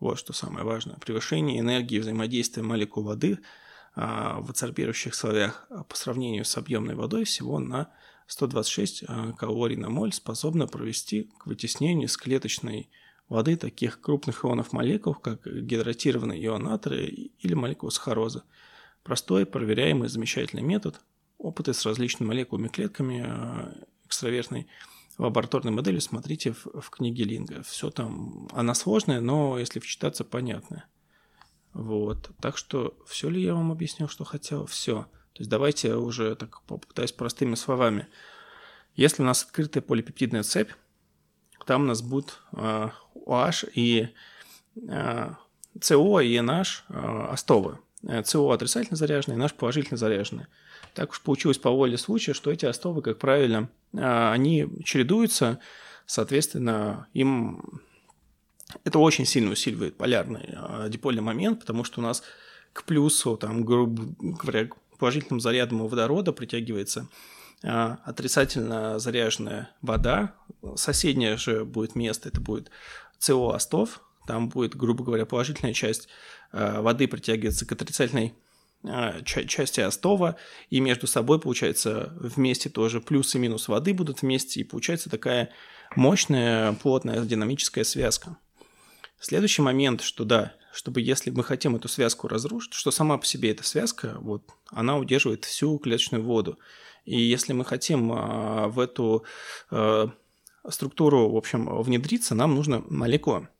вот 0.00 0.18
что 0.18 0.32
самое 0.32 0.64
важное. 0.64 0.96
Превышение 0.96 1.60
энергии 1.60 1.98
взаимодействия 1.98 2.62
молекул 2.62 3.04
воды 3.04 3.38
а, 3.94 4.40
в 4.40 4.50
адсорбирующих 4.50 5.14
слоях 5.14 5.66
а, 5.68 5.84
по 5.84 5.94
сравнению 5.94 6.46
с 6.46 6.56
объемной 6.56 6.94
водой 6.94 7.24
всего 7.24 7.58
на 7.58 7.90
126 8.26 9.04
а, 9.06 9.32
калорий 9.32 9.76
на 9.76 9.90
моль 9.90 10.14
способно 10.14 10.66
провести 10.66 11.30
к 11.38 11.46
вытеснению 11.46 12.08
из 12.08 12.16
клеточной 12.16 12.88
воды 13.28 13.56
таких 13.56 14.00
крупных 14.00 14.44
ионов 14.44 14.72
молекул, 14.72 15.14
как 15.14 15.44
гидратированный 15.44 16.44
ион 16.46 16.64
натрия 16.64 17.30
или 17.38 17.54
молекулы 17.54 17.92
сахарозы. 17.92 18.42
Простой, 19.02 19.44
проверяемый, 19.44 20.08
замечательный 20.08 20.62
метод. 20.62 21.00
Опыты 21.38 21.74
с 21.74 21.84
различными 21.84 22.28
молекулами 22.28 22.68
клетками 22.68 23.26
экстравертной 24.06 24.66
лабораторной 25.20 25.72
модели 25.72 25.98
смотрите 25.98 26.52
в, 26.52 26.80
в 26.80 26.90
книге 26.90 27.24
Линга. 27.24 27.62
Все 27.62 27.90
там, 27.90 28.48
она 28.52 28.74
сложная, 28.74 29.20
но 29.20 29.58
если 29.58 29.78
вчитаться, 29.78 30.24
понятно. 30.24 30.84
Вот. 31.72 32.30
Так 32.40 32.56
что 32.56 32.96
все 33.06 33.28
ли 33.28 33.42
я 33.42 33.54
вам 33.54 33.70
объяснил, 33.70 34.08
что 34.08 34.24
хотел? 34.24 34.66
Все. 34.66 35.06
То 35.32 35.40
есть 35.40 35.50
давайте 35.50 35.94
уже 35.94 36.34
так 36.34 36.62
попытаюсь 36.62 37.12
простыми 37.12 37.54
словами. 37.54 38.08
Если 38.96 39.22
у 39.22 39.24
нас 39.24 39.44
открытая 39.44 39.82
полипептидная 39.82 40.42
цепь, 40.42 40.72
там 41.66 41.82
у 41.82 41.86
нас 41.86 42.02
будет 42.02 42.40
э, 42.52 42.90
и 43.74 44.08
э, 44.76 45.30
CO 45.78 46.24
и 46.24 46.36
NH 46.36 46.66
э, 46.88 47.26
остовы. 47.32 47.78
CO 48.02 48.52
отрицательно 48.52 48.96
заряженные, 48.96 49.38
NH 49.38 49.54
положительно 49.56 49.96
заряженные. 49.96 50.48
Так 50.94 51.10
уж 51.10 51.20
получилось 51.20 51.58
по 51.58 51.70
воле 51.70 51.96
случая, 51.96 52.34
что 52.34 52.50
эти 52.50 52.66
остовы, 52.66 53.02
как 53.02 53.18
правило, 53.18 53.68
а, 53.96 54.32
они 54.32 54.66
чередуются, 54.84 55.60
соответственно, 56.06 57.08
им 57.12 57.80
это 58.84 58.98
очень 58.98 59.26
сильно 59.26 59.50
усиливает 59.50 59.96
полярный 59.96 60.54
а, 60.54 60.88
дипольный 60.88 61.22
момент, 61.22 61.60
потому 61.60 61.84
что 61.84 62.00
у 62.00 62.02
нас 62.02 62.22
к 62.72 62.84
плюсу, 62.84 63.36
там, 63.36 63.64
грубо 63.64 64.14
говоря, 64.18 64.68
положительным 64.98 65.40
зарядам 65.40 65.86
водорода 65.86 66.32
притягивается 66.32 67.08
а, 67.64 67.98
отрицательно 68.04 68.98
заряженная 68.98 69.70
вода. 69.82 70.34
Соседнее 70.76 71.36
же 71.36 71.64
будет 71.64 71.94
место, 71.94 72.28
это 72.28 72.40
будет 72.40 72.70
СО-остов, 73.18 74.02
там 74.26 74.48
будет, 74.48 74.76
грубо 74.76 75.04
говоря, 75.04 75.26
положительная 75.26 75.72
часть 75.72 76.08
воды 76.52 77.06
притягивается 77.06 77.64
к 77.64 77.72
отрицательной 77.72 78.34
части 79.24 79.80
остова, 79.80 80.36
и 80.70 80.80
между 80.80 81.06
собой, 81.06 81.40
получается, 81.40 82.14
вместе 82.18 82.70
тоже 82.70 83.00
плюс 83.00 83.34
и 83.34 83.38
минус 83.38 83.68
воды 83.68 83.92
будут 83.92 84.22
вместе, 84.22 84.60
и 84.60 84.64
получается 84.64 85.10
такая 85.10 85.50
мощная, 85.96 86.72
плотная 86.74 87.20
динамическая 87.24 87.84
связка. 87.84 88.36
Следующий 89.18 89.60
момент, 89.60 90.00
что 90.00 90.24
да, 90.24 90.54
чтобы 90.72 91.02
если 91.02 91.30
мы 91.30 91.44
хотим 91.44 91.76
эту 91.76 91.88
связку 91.88 92.26
разрушить, 92.26 92.72
что 92.72 92.90
сама 92.90 93.18
по 93.18 93.26
себе 93.26 93.50
эта 93.50 93.64
связка, 93.64 94.16
вот, 94.20 94.44
она 94.70 94.96
удерживает 94.96 95.44
всю 95.44 95.78
клеточную 95.78 96.24
воду. 96.24 96.58
И 97.04 97.20
если 97.20 97.52
мы 97.52 97.64
хотим 97.64 98.12
а, 98.12 98.68
в 98.68 98.78
эту 98.78 99.24
а, 99.70 100.10
структуру, 100.68 101.30
в 101.30 101.36
общем, 101.36 101.82
внедриться, 101.82 102.34
нам 102.34 102.54
нужна 102.54 102.82
молекула, 102.88 103.50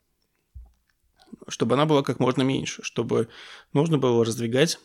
чтобы 1.47 1.75
она 1.75 1.85
была 1.85 2.01
как 2.01 2.19
можно 2.19 2.41
меньше, 2.41 2.81
чтобы 2.83 3.27
нужно 3.73 3.97
было 3.97 4.25
раздвигать 4.25 4.79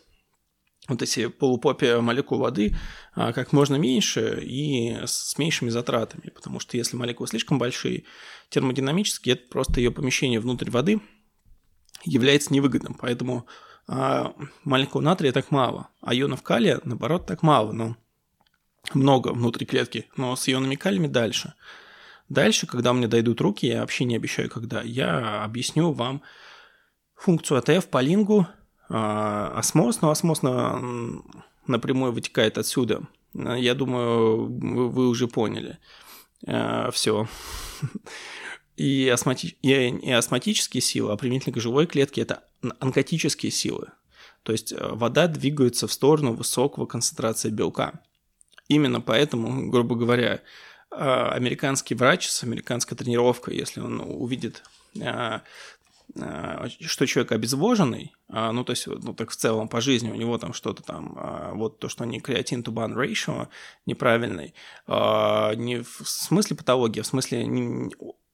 вот 0.87 1.01
эти 1.01 1.27
полупопия 1.27 1.99
молекул 1.99 2.39
воды 2.39 2.75
а, 3.13 3.33
как 3.33 3.51
можно 3.51 3.75
меньше 3.75 4.39
и 4.41 4.97
с 5.05 5.37
меньшими 5.37 5.69
затратами, 5.69 6.29
потому 6.33 6.59
что 6.59 6.77
если 6.77 6.95
молекулы 6.95 7.27
слишком 7.27 7.59
большие, 7.59 8.05
термодинамически 8.49 9.31
это 9.31 9.49
просто 9.49 9.79
ее 9.79 9.91
помещение 9.91 10.39
внутрь 10.39 10.69
воды 10.69 11.01
является 12.05 12.53
невыгодным, 12.53 12.93
поэтому 12.93 13.47
а, 13.87 14.33
молекул 14.63 15.01
натрия 15.01 15.31
так 15.31 15.51
мало, 15.51 15.89
а 16.01 16.15
ионов 16.15 16.41
калия, 16.43 16.79
наоборот, 16.83 17.25
так 17.25 17.43
мало, 17.43 17.71
но 17.71 17.97
много 18.93 19.29
внутри 19.29 19.65
клетки, 19.65 20.07
но 20.15 20.35
с 20.35 20.47
ионами 20.47 20.75
калиями 20.75 21.07
дальше. 21.07 21.53
Дальше, 22.29 22.67
когда 22.67 22.91
меня 22.91 23.07
дойдут 23.07 23.41
руки, 23.41 23.67
я 23.67 23.81
вообще 23.81 24.03
не 24.05 24.15
обещаю, 24.15 24.49
когда, 24.49 24.81
я 24.81 25.43
объясню 25.43 25.91
вам 25.93 26.21
функцию 27.15 27.57
АТФ 27.59 27.87
по 27.87 28.01
лингу, 28.01 28.47
осмоз, 28.89 30.01
но 30.01 30.11
осмоз 30.11 30.41
на, 30.41 30.81
напрямую 31.67 32.11
вытекает 32.11 32.57
отсюда. 32.57 33.03
Я 33.33 33.75
думаю, 33.75 34.45
вы, 34.45 34.89
вы 34.89 35.07
уже 35.07 35.27
поняли. 35.27 35.77
А, 36.45 36.91
Все. 36.91 37.27
И, 38.77 39.09
осмоти... 39.09 39.57
и 39.63 40.11
осмотические 40.11 40.81
силы, 40.81 41.11
а 41.11 41.17
применительно 41.17 41.51
к 41.51 41.59
живой 41.59 41.87
клетке, 41.87 42.21
это 42.21 42.43
онкотические 42.79 43.51
силы. 43.51 43.87
То 44.43 44.51
есть 44.51 44.71
э, 44.71 44.77
вода 44.79 45.27
двигается 45.27 45.87
в 45.87 45.91
сторону 45.91 46.33
высокого 46.33 46.85
концентрации 46.85 47.49
белка. 47.49 47.99
Именно 48.67 49.01
поэтому, 49.01 49.71
грубо 49.71 49.95
говоря, 49.95 50.41
а, 50.91 51.31
американский 51.31 51.95
врач 51.95 52.29
с 52.29 52.43
американской 52.43 52.95
тренировкой, 52.95 53.57
если 53.57 53.81
он 53.81 53.99
увидит 53.99 54.63
что 56.81 57.05
человек 57.05 57.31
обезвоженный, 57.31 58.13
а, 58.29 58.51
ну, 58.51 58.63
то 58.63 58.71
есть, 58.71 58.87
ну, 58.87 59.13
так 59.13 59.29
в 59.29 59.35
целом 59.35 59.67
по 59.67 59.81
жизни 59.81 60.11
у 60.11 60.15
него 60.15 60.37
там 60.37 60.53
что-то 60.53 60.83
там, 60.83 61.15
а, 61.17 61.53
вот 61.53 61.79
то, 61.79 61.89
что 61.89 62.05
не 62.05 62.19
креатин 62.19 62.61
to 62.61 62.73
ban 62.73 62.95
ratio 62.95 63.47
неправильный, 63.85 64.53
а, 64.87 65.53
не 65.55 65.81
в 65.81 66.01
смысле 66.03 66.55
патологии, 66.55 66.99
а 66.99 67.03
в 67.03 67.07
смысле 67.07 67.45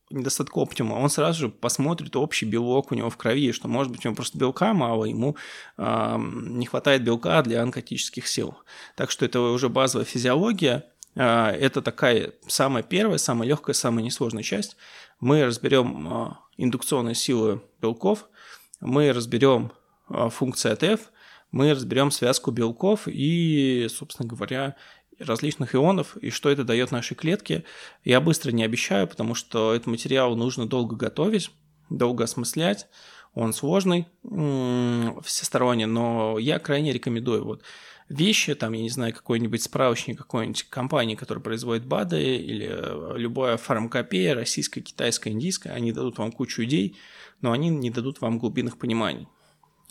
недостатка 0.10 0.58
оптима, 0.60 0.96
он 0.96 1.10
сразу 1.10 1.40
же 1.40 1.50
посмотрит 1.50 2.16
общий 2.16 2.46
белок 2.46 2.92
у 2.92 2.96
него 2.96 3.10
в 3.10 3.18
крови, 3.18 3.52
что, 3.52 3.68
может 3.68 3.92
быть, 3.92 4.06
у 4.06 4.10
него 4.10 4.16
просто 4.16 4.38
белка 4.38 4.74
мало, 4.74 5.06
ему 5.06 5.38
не 5.78 6.66
хватает 6.66 7.04
белка 7.04 7.42
для 7.42 7.64
онкотических 7.64 8.28
сил. 8.28 8.56
Так 8.96 9.10
что 9.10 9.26
это 9.26 9.40
уже 9.42 9.70
базовая 9.70 10.06
физиология, 10.06 10.86
это 11.16 11.82
такая 11.82 12.34
самая 12.48 12.84
первая, 12.84 13.18
самая 13.18 13.48
легкая, 13.48 13.74
самая 13.74 14.04
несложная 14.04 14.44
часть. 14.44 14.78
Мы 15.20 15.46
разберем 15.46 16.38
индукционной 16.58 17.16
силы 17.16 17.62
белков, 17.82 18.30
мы 18.82 19.12
разберем 19.12 19.72
а, 20.08 20.30
функции 20.30 20.72
АТФ, 20.72 21.12
мы 21.52 21.72
разберем 21.72 22.12
связку 22.12 22.52
белков 22.52 23.08
и, 23.08 23.88
собственно 23.90 24.28
говоря, 24.28 24.76
различных 25.20 25.76
ионов 25.76 26.18
и 26.18 26.30
что 26.30 26.50
это 26.50 26.64
дает 26.64 26.92
нашей 26.92 27.16
клетке. 27.16 27.64
Я 28.04 28.20
быстро 28.20 28.52
не 28.52 28.64
обещаю, 28.64 29.08
потому 29.08 29.36
что 29.36 29.74
этот 29.74 29.88
материал 29.88 30.36
нужно 30.36 30.68
долго 30.68 30.96
готовить, 30.96 31.52
долго 31.90 32.24
осмыслять. 32.24 32.88
Он 33.36 33.54
сложный 33.54 34.08
всесторонне, 35.24 35.86
но 35.88 36.38
я 36.40 36.60
крайне 36.60 36.92
рекомендую. 36.92 37.46
Вот 37.46 37.62
вещи, 38.20 38.56
там, 38.56 38.74
я 38.74 38.82
не 38.82 38.90
знаю, 38.90 39.14
какой-нибудь 39.14 39.62
справочник 39.62 40.18
какой-нибудь 40.18 40.64
компании, 40.64 41.16
которая 41.16 41.44
производит 41.44 41.86
БАДы, 41.86 42.38
или 42.38 42.70
э, 42.70 43.18
любая 43.18 43.58
фармкопея, 43.58 44.36
российская, 44.36 44.82
китайская, 44.82 45.32
индийская, 45.32 45.72
они 45.72 45.92
дадут 45.92 46.18
вам 46.18 46.32
кучу 46.32 46.64
идей, 46.64 46.98
но 47.42 47.52
они 47.52 47.70
не 47.70 47.90
дадут 47.90 48.22
вам 48.22 48.40
глубинных 48.40 48.78
пониманий. 48.78 49.28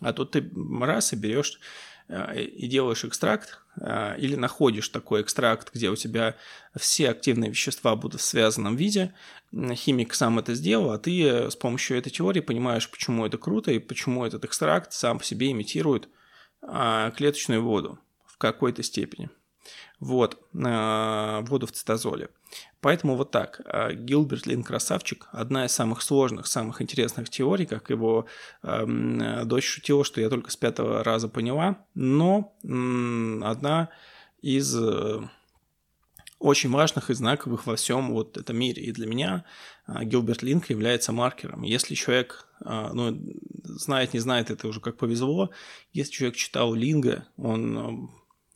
А 0.01 0.13
тут 0.13 0.33
ты 0.33 0.51
раз 0.81 1.13
и 1.13 1.17
берешь 1.17 1.61
э, 2.09 2.43
и 2.43 2.67
делаешь 2.67 3.05
экстракт, 3.05 3.61
э, 3.81 4.17
или 4.19 4.37
находишь 4.37 4.89
такой 4.89 5.23
экстракт, 5.23 5.73
где 5.75 5.91
у 5.91 5.97
тебя 5.97 6.37
все 6.77 7.11
активные 7.11 7.51
вещества 7.51 7.97
будут 7.97 8.21
в 8.21 8.25
связанном 8.25 8.77
виде, 8.77 9.15
химик 9.53 10.15
сам 10.15 10.39
это 10.39 10.55
сделал, 10.55 10.93
а 10.93 10.99
ты 10.99 11.51
с 11.51 11.57
помощью 11.57 11.99
этой 11.99 12.11
теории 12.11 12.41
понимаешь, 12.41 12.91
почему 12.91 13.27
это 13.27 13.37
круто 13.37 13.71
и 13.71 13.79
почему 13.79 14.25
этот 14.25 14.45
экстракт 14.45 14.93
сам 14.93 15.19
по 15.19 15.25
себе 15.25 15.51
имитирует 15.51 16.09
а, 16.63 17.11
клеточную 17.11 17.63
воду 17.63 17.99
какой-то 18.43 18.83
степени. 18.83 19.31
Вот, 20.01 20.37
а, 20.65 21.43
воду 21.43 21.67
в 21.69 21.73
цитозоле. 21.73 22.29
Поэтому 22.81 23.17
вот 23.17 23.31
так. 23.31 23.61
А, 23.65 23.93
Гилберт 23.93 24.47
Лин 24.47 24.65
красавчик. 24.65 25.29
Одна 25.31 25.67
из 25.67 25.73
самых 25.73 26.03
сложных, 26.03 26.49
самых 26.49 26.83
интересных 26.83 27.31
теорий, 27.31 27.67
как 27.67 27.89
его 27.91 28.27
э, 28.65 29.45
дочь 29.45 29.65
шутила, 29.65 30.05
что 30.05 30.21
я 30.21 30.29
только 30.29 30.51
с 30.51 30.57
пятого 30.57 31.05
раза 31.05 31.29
поняла, 31.29 31.87
но 31.95 32.53
э, 32.65 33.41
одна 33.45 33.91
из 34.41 34.75
э, 34.77 35.21
очень 36.41 36.71
важных 36.71 37.11
и 37.11 37.15
знаковых 37.15 37.67
во 37.67 37.77
всем 37.77 38.13
вот 38.13 38.37
этом 38.37 38.57
мире. 38.57 38.83
И 38.83 38.91
для 38.91 39.07
меня 39.07 39.45
э, 39.87 40.03
Гилберт 40.03 40.43
Линк 40.43 40.69
является 40.71 41.13
маркером. 41.13 41.63
Если 41.63 41.95
человек 41.95 42.49
ну, 42.65 43.19
знает, 43.65 44.15
не 44.15 44.21
знает, 44.21 44.51
это 44.51 44.69
уже 44.69 44.81
как 44.81 44.97
повезло. 44.97 45.51
Если 45.93 46.13
человек 46.13 46.37
читал 46.37 46.75
Линга, 46.75 47.27
он, 47.37 48.11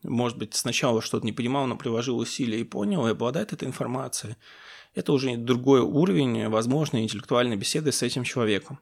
может 0.09 0.39
быть, 0.39 0.55
сначала 0.55 1.03
что-то 1.03 1.27
не 1.27 1.33
понимал, 1.33 1.67
но 1.67 1.77
приложил 1.77 2.19
усилия 2.19 2.61
и 2.61 2.65
понял, 2.65 3.07
и 3.07 3.11
обладает 3.11 3.53
этой 3.53 3.69
информацией. 3.69 4.37
Это 4.95 5.13
уже 5.13 5.37
другой 5.37 5.81
уровень 5.81 6.49
возможной 6.49 7.03
интеллектуальной 7.03 7.57
беседы 7.57 7.93
с 7.93 8.03
этим 8.03 8.25
человеком. 8.25 8.81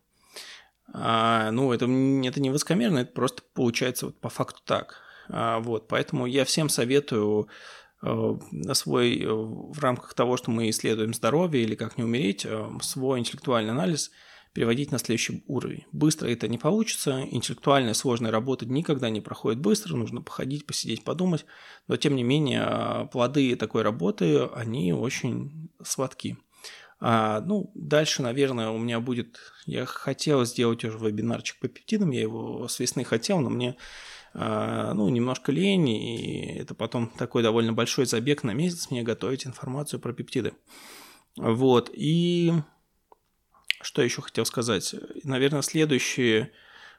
А, 0.92 1.50
ну, 1.50 1.72
это, 1.72 1.86
это 1.86 2.40
не 2.40 2.50
высокомерно, 2.50 2.98
это 3.00 3.12
просто 3.12 3.42
получается 3.54 4.06
вот 4.06 4.20
по 4.20 4.28
факту 4.28 4.60
так. 4.64 5.00
А, 5.28 5.58
вот, 5.60 5.88
поэтому 5.88 6.26
я 6.26 6.44
всем 6.44 6.68
советую 6.68 7.48
э, 8.02 8.34
свой, 8.74 9.18
э, 9.18 9.26
в 9.28 9.78
рамках 9.80 10.14
того, 10.14 10.36
что 10.36 10.50
мы 10.50 10.70
исследуем 10.70 11.14
здоровье 11.14 11.62
или 11.62 11.74
как 11.74 11.98
не 11.98 12.04
умереть, 12.04 12.44
э, 12.44 12.68
свой 12.82 13.18
интеллектуальный 13.18 13.72
анализ– 13.72 14.10
переводить 14.54 14.92
на 14.92 14.98
следующий 14.98 15.42
уровень. 15.46 15.84
Быстро 15.92 16.28
это 16.28 16.48
не 16.48 16.58
получится, 16.58 17.26
интеллектуальная 17.30 17.92
сложная 17.92 18.30
работа 18.30 18.64
никогда 18.64 19.10
не 19.10 19.20
проходит 19.20 19.60
быстро, 19.60 19.96
нужно 19.96 20.22
походить, 20.22 20.64
посидеть, 20.64 21.04
подумать, 21.04 21.44
но 21.88 21.96
тем 21.96 22.14
не 22.14 22.22
менее 22.22 23.08
плоды 23.12 23.56
такой 23.56 23.82
работы, 23.82 24.44
они 24.54 24.92
очень 24.92 25.70
сладки. 25.82 26.38
А, 27.00 27.40
ну, 27.40 27.70
дальше, 27.74 28.22
наверное, 28.22 28.70
у 28.70 28.78
меня 28.78 29.00
будет... 29.00 29.38
Я 29.66 29.84
хотел 29.84 30.44
сделать 30.44 30.84
уже 30.84 30.98
вебинарчик 30.98 31.58
по 31.58 31.68
пептидам, 31.68 32.12
я 32.12 32.22
его 32.22 32.68
с 32.68 32.78
весны 32.78 33.04
хотел, 33.04 33.40
но 33.40 33.50
мне 33.50 33.76
а, 34.32 34.94
ну, 34.94 35.08
немножко 35.08 35.50
лень, 35.52 35.88
и 35.88 36.58
это 36.58 36.74
потом 36.74 37.08
такой 37.08 37.42
довольно 37.42 37.72
большой 37.72 38.06
забег 38.06 38.44
на 38.44 38.52
месяц 38.52 38.90
мне 38.90 39.02
готовить 39.02 39.46
информацию 39.46 40.00
про 40.00 40.12
пептиды. 40.12 40.54
Вот, 41.36 41.90
и 41.92 42.52
что 43.84 44.02
еще 44.02 44.22
хотел 44.22 44.46
сказать? 44.46 44.94
Наверное, 45.24 45.62
следующее. 45.62 46.52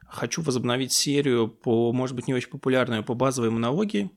Хочу 0.08 0.44
возобновить 0.44 0.94
серию 0.94 1.48
по, 1.48 1.92
может 1.92 2.16
быть, 2.16 2.28
не 2.28 2.34
очень 2.36 2.50
популярную, 2.50 3.04
по 3.04 3.16
базовой 3.16 3.50
иммунологии. 3.50 4.12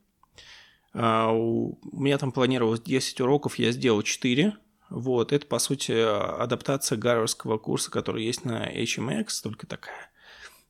А, 0.93 1.33
у 1.33 1.79
меня 1.93 2.19
там 2.19 2.31
планировалось 2.31 2.83
10 2.83 3.21
уроков, 3.23 3.59
я 3.59 3.73
сделал 3.73 4.03
4. 4.03 4.55
Вот, 4.91 5.33
это, 5.33 5.47
по 5.47 5.59
сути, 5.59 5.93
адаптация 5.93 6.99
гарвардского 6.99 7.59
курса, 7.59 7.91
который 7.91 8.25
есть 8.25 8.45
на 8.45 8.71
HMX, 8.71 9.29
только 9.43 9.67
такая 9.67 10.11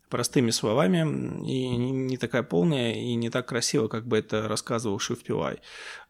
простыми 0.08 0.50
словами, 0.50 1.46
и 1.46 1.68
не 1.68 2.16
такая 2.16 2.42
полная, 2.42 2.94
и 2.94 3.14
не 3.14 3.28
так 3.30 3.48
красиво, 3.48 3.88
как 3.88 4.06
бы 4.06 4.18
это 4.18 4.48
рассказывал 4.48 4.98
Shift 4.98 5.26
PY. 5.26 5.58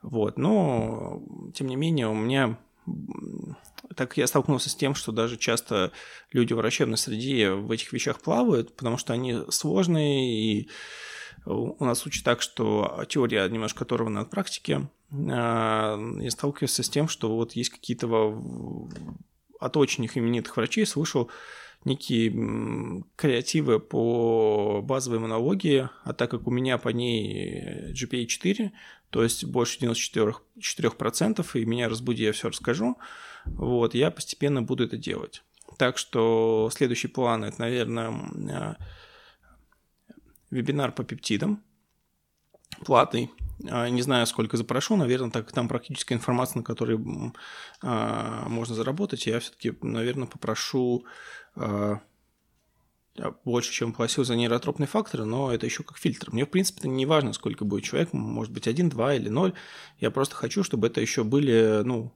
Вот, 0.03 0.39
но, 0.39 1.23
тем 1.55 1.67
не 1.67 1.77
менее, 1.77 2.09
у 2.09 2.15
меня 2.15 2.59
так 3.95 4.17
я 4.17 4.27
столкнулся 4.27 4.71
с 4.71 4.75
тем, 4.75 4.95
что 4.95 5.13
даже 5.13 5.37
часто 5.37 5.93
люди 6.33 6.53
в 6.53 6.57
врачебной 6.57 6.99
среде 6.99 7.53
в 7.53 7.71
этих 7.71 7.93
вещах 7.93 8.21
плавают, 8.21 8.77
потому 8.77 8.97
что 8.99 9.13
они 9.13 9.39
сложные, 9.51 10.61
и 10.61 10.69
у 11.47 11.85
нас 11.85 12.05
учат 12.07 12.25
так, 12.25 12.43
что 12.43 13.05
теория 13.09 13.49
немножко 13.49 13.85
оторвана 13.85 14.21
от 14.21 14.31
практики. 14.31 14.89
А, 15.31 15.99
я 16.21 16.31
сталкивался 16.31 16.83
с 16.83 16.91
тем, 16.91 17.09
что 17.09 17.35
вот 17.35 17.53
есть 17.53 17.71
какие-то 17.71 18.09
от 19.61 19.77
очень 19.77 20.09
именитых 20.13 20.57
врачей 20.57 20.87
слышал 20.87 21.31
некие 21.85 23.05
креативы 23.17 23.81
по 23.81 24.83
базовой 24.83 25.21
монологии, 25.21 25.89
а 26.05 26.13
так 26.13 26.31
как 26.31 26.47
у 26.47 26.51
меня 26.51 26.77
по 26.77 26.89
ней 26.89 27.93
GPA 27.93 28.27
4, 28.27 28.73
то 29.11 29.23
есть 29.23 29.45
больше 29.45 29.79
94%, 29.79 30.35
4%, 30.59 31.47
и 31.55 31.65
меня 31.65 31.89
разбуди, 31.89 32.25
я 32.25 32.33
все 32.33 32.49
расскажу, 32.49 32.99
вот, 33.45 33.95
я 33.95 34.11
постепенно 34.11 34.63
буду 34.63 34.85
это 34.85 34.97
делать. 34.97 35.43
Так 35.77 35.99
что 35.99 36.71
следующий 36.73 37.09
план– 37.09 37.45
это, 37.45 37.61
наверное, 37.61 38.09
а, 38.09 38.77
вебинар 40.51 40.93
по 40.93 41.05
пептидам, 41.05 41.63
платный. 42.85 43.31
А, 43.71 43.89
не 43.89 44.03
знаю, 44.03 44.27
сколько 44.27 44.57
запрошу, 44.57 44.97
наверное, 44.97 45.31
так 45.31 45.47
как 45.47 45.55
там 45.55 45.69
практическая 45.69 46.15
информация, 46.15 46.59
на 46.59 46.65
которой 46.65 46.99
а, 47.83 48.49
можно 48.49 48.75
заработать, 48.75 49.27
я 49.27 49.39
все-таки, 49.41 49.75
наверное, 49.83 50.27
попрошу 50.27 51.05
больше, 53.45 53.73
чем 53.73 53.93
платил 53.93 54.25
за 54.25 54.37
нейротропные 54.37 54.87
факторы, 54.87 55.25
но 55.25 55.53
это 55.53 55.67
еще 55.67 55.83
как 55.83 55.99
фильтр. 55.99 56.31
Мне, 56.31 56.47
в 56.47 56.51
принципе, 56.51 56.89
не 56.89 57.05
важно, 57.05 57.33
сколько 57.33 57.65
будет 57.65 57.83
человек, 57.83 58.13
может 58.13 58.53
быть, 58.53 58.69
один, 58.69 58.89
два 58.89 59.15
или 59.15 59.29
ноль. 59.29 59.55
Я 59.99 60.13
просто 60.13 60.37
хочу, 60.37 60.63
чтобы 60.63 60.87
это 60.87 61.01
еще 61.01 61.25
были, 61.25 61.83
ну, 61.85 62.15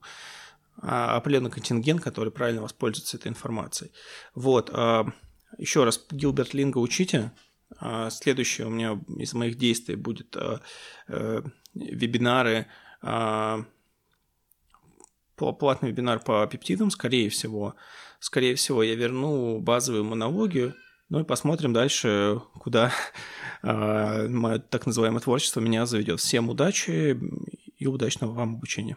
определенный 0.81 1.51
контингент, 1.51 2.01
который 2.01 2.31
правильно 2.31 2.61
воспользуется 2.61 3.17
этой 3.17 3.29
информацией. 3.29 3.91
Вот. 4.35 4.69
А, 4.73 5.05
Еще 5.57 5.83
раз, 5.83 6.05
Гилберт 6.11 6.53
Линга 6.53 6.79
учите. 6.79 7.31
А, 7.77 8.09
следующее 8.09 8.67
у 8.67 8.69
меня 8.69 8.99
из 9.17 9.33
моих 9.33 9.57
действий 9.57 9.95
будет 9.95 10.35
э, 10.35 10.59
вебинары, 11.73 12.67
платный 15.35 15.89
вебинар 15.89 16.19
по 16.19 16.45
пептидам, 16.47 16.89
скорее 16.91 17.29
всего. 17.29 17.75
Скорее 18.19 18.55
всего, 18.55 18.83
я 18.83 18.95
верну 18.95 19.59
базовую 19.59 20.05
монологию, 20.05 20.75
ну 21.09 21.19
и 21.19 21.23
посмотрим 21.25 21.73
дальше, 21.73 22.41
куда 22.59 22.93
мое 23.61 24.59
так 24.59 24.85
называемое 24.85 25.19
творчество 25.19 25.59
меня 25.59 25.85
заведет. 25.85 26.21
Всем 26.21 26.49
удачи 26.49 27.19
и 27.77 27.87
удачного 27.87 28.31
вам 28.31 28.55
обучения. 28.55 28.95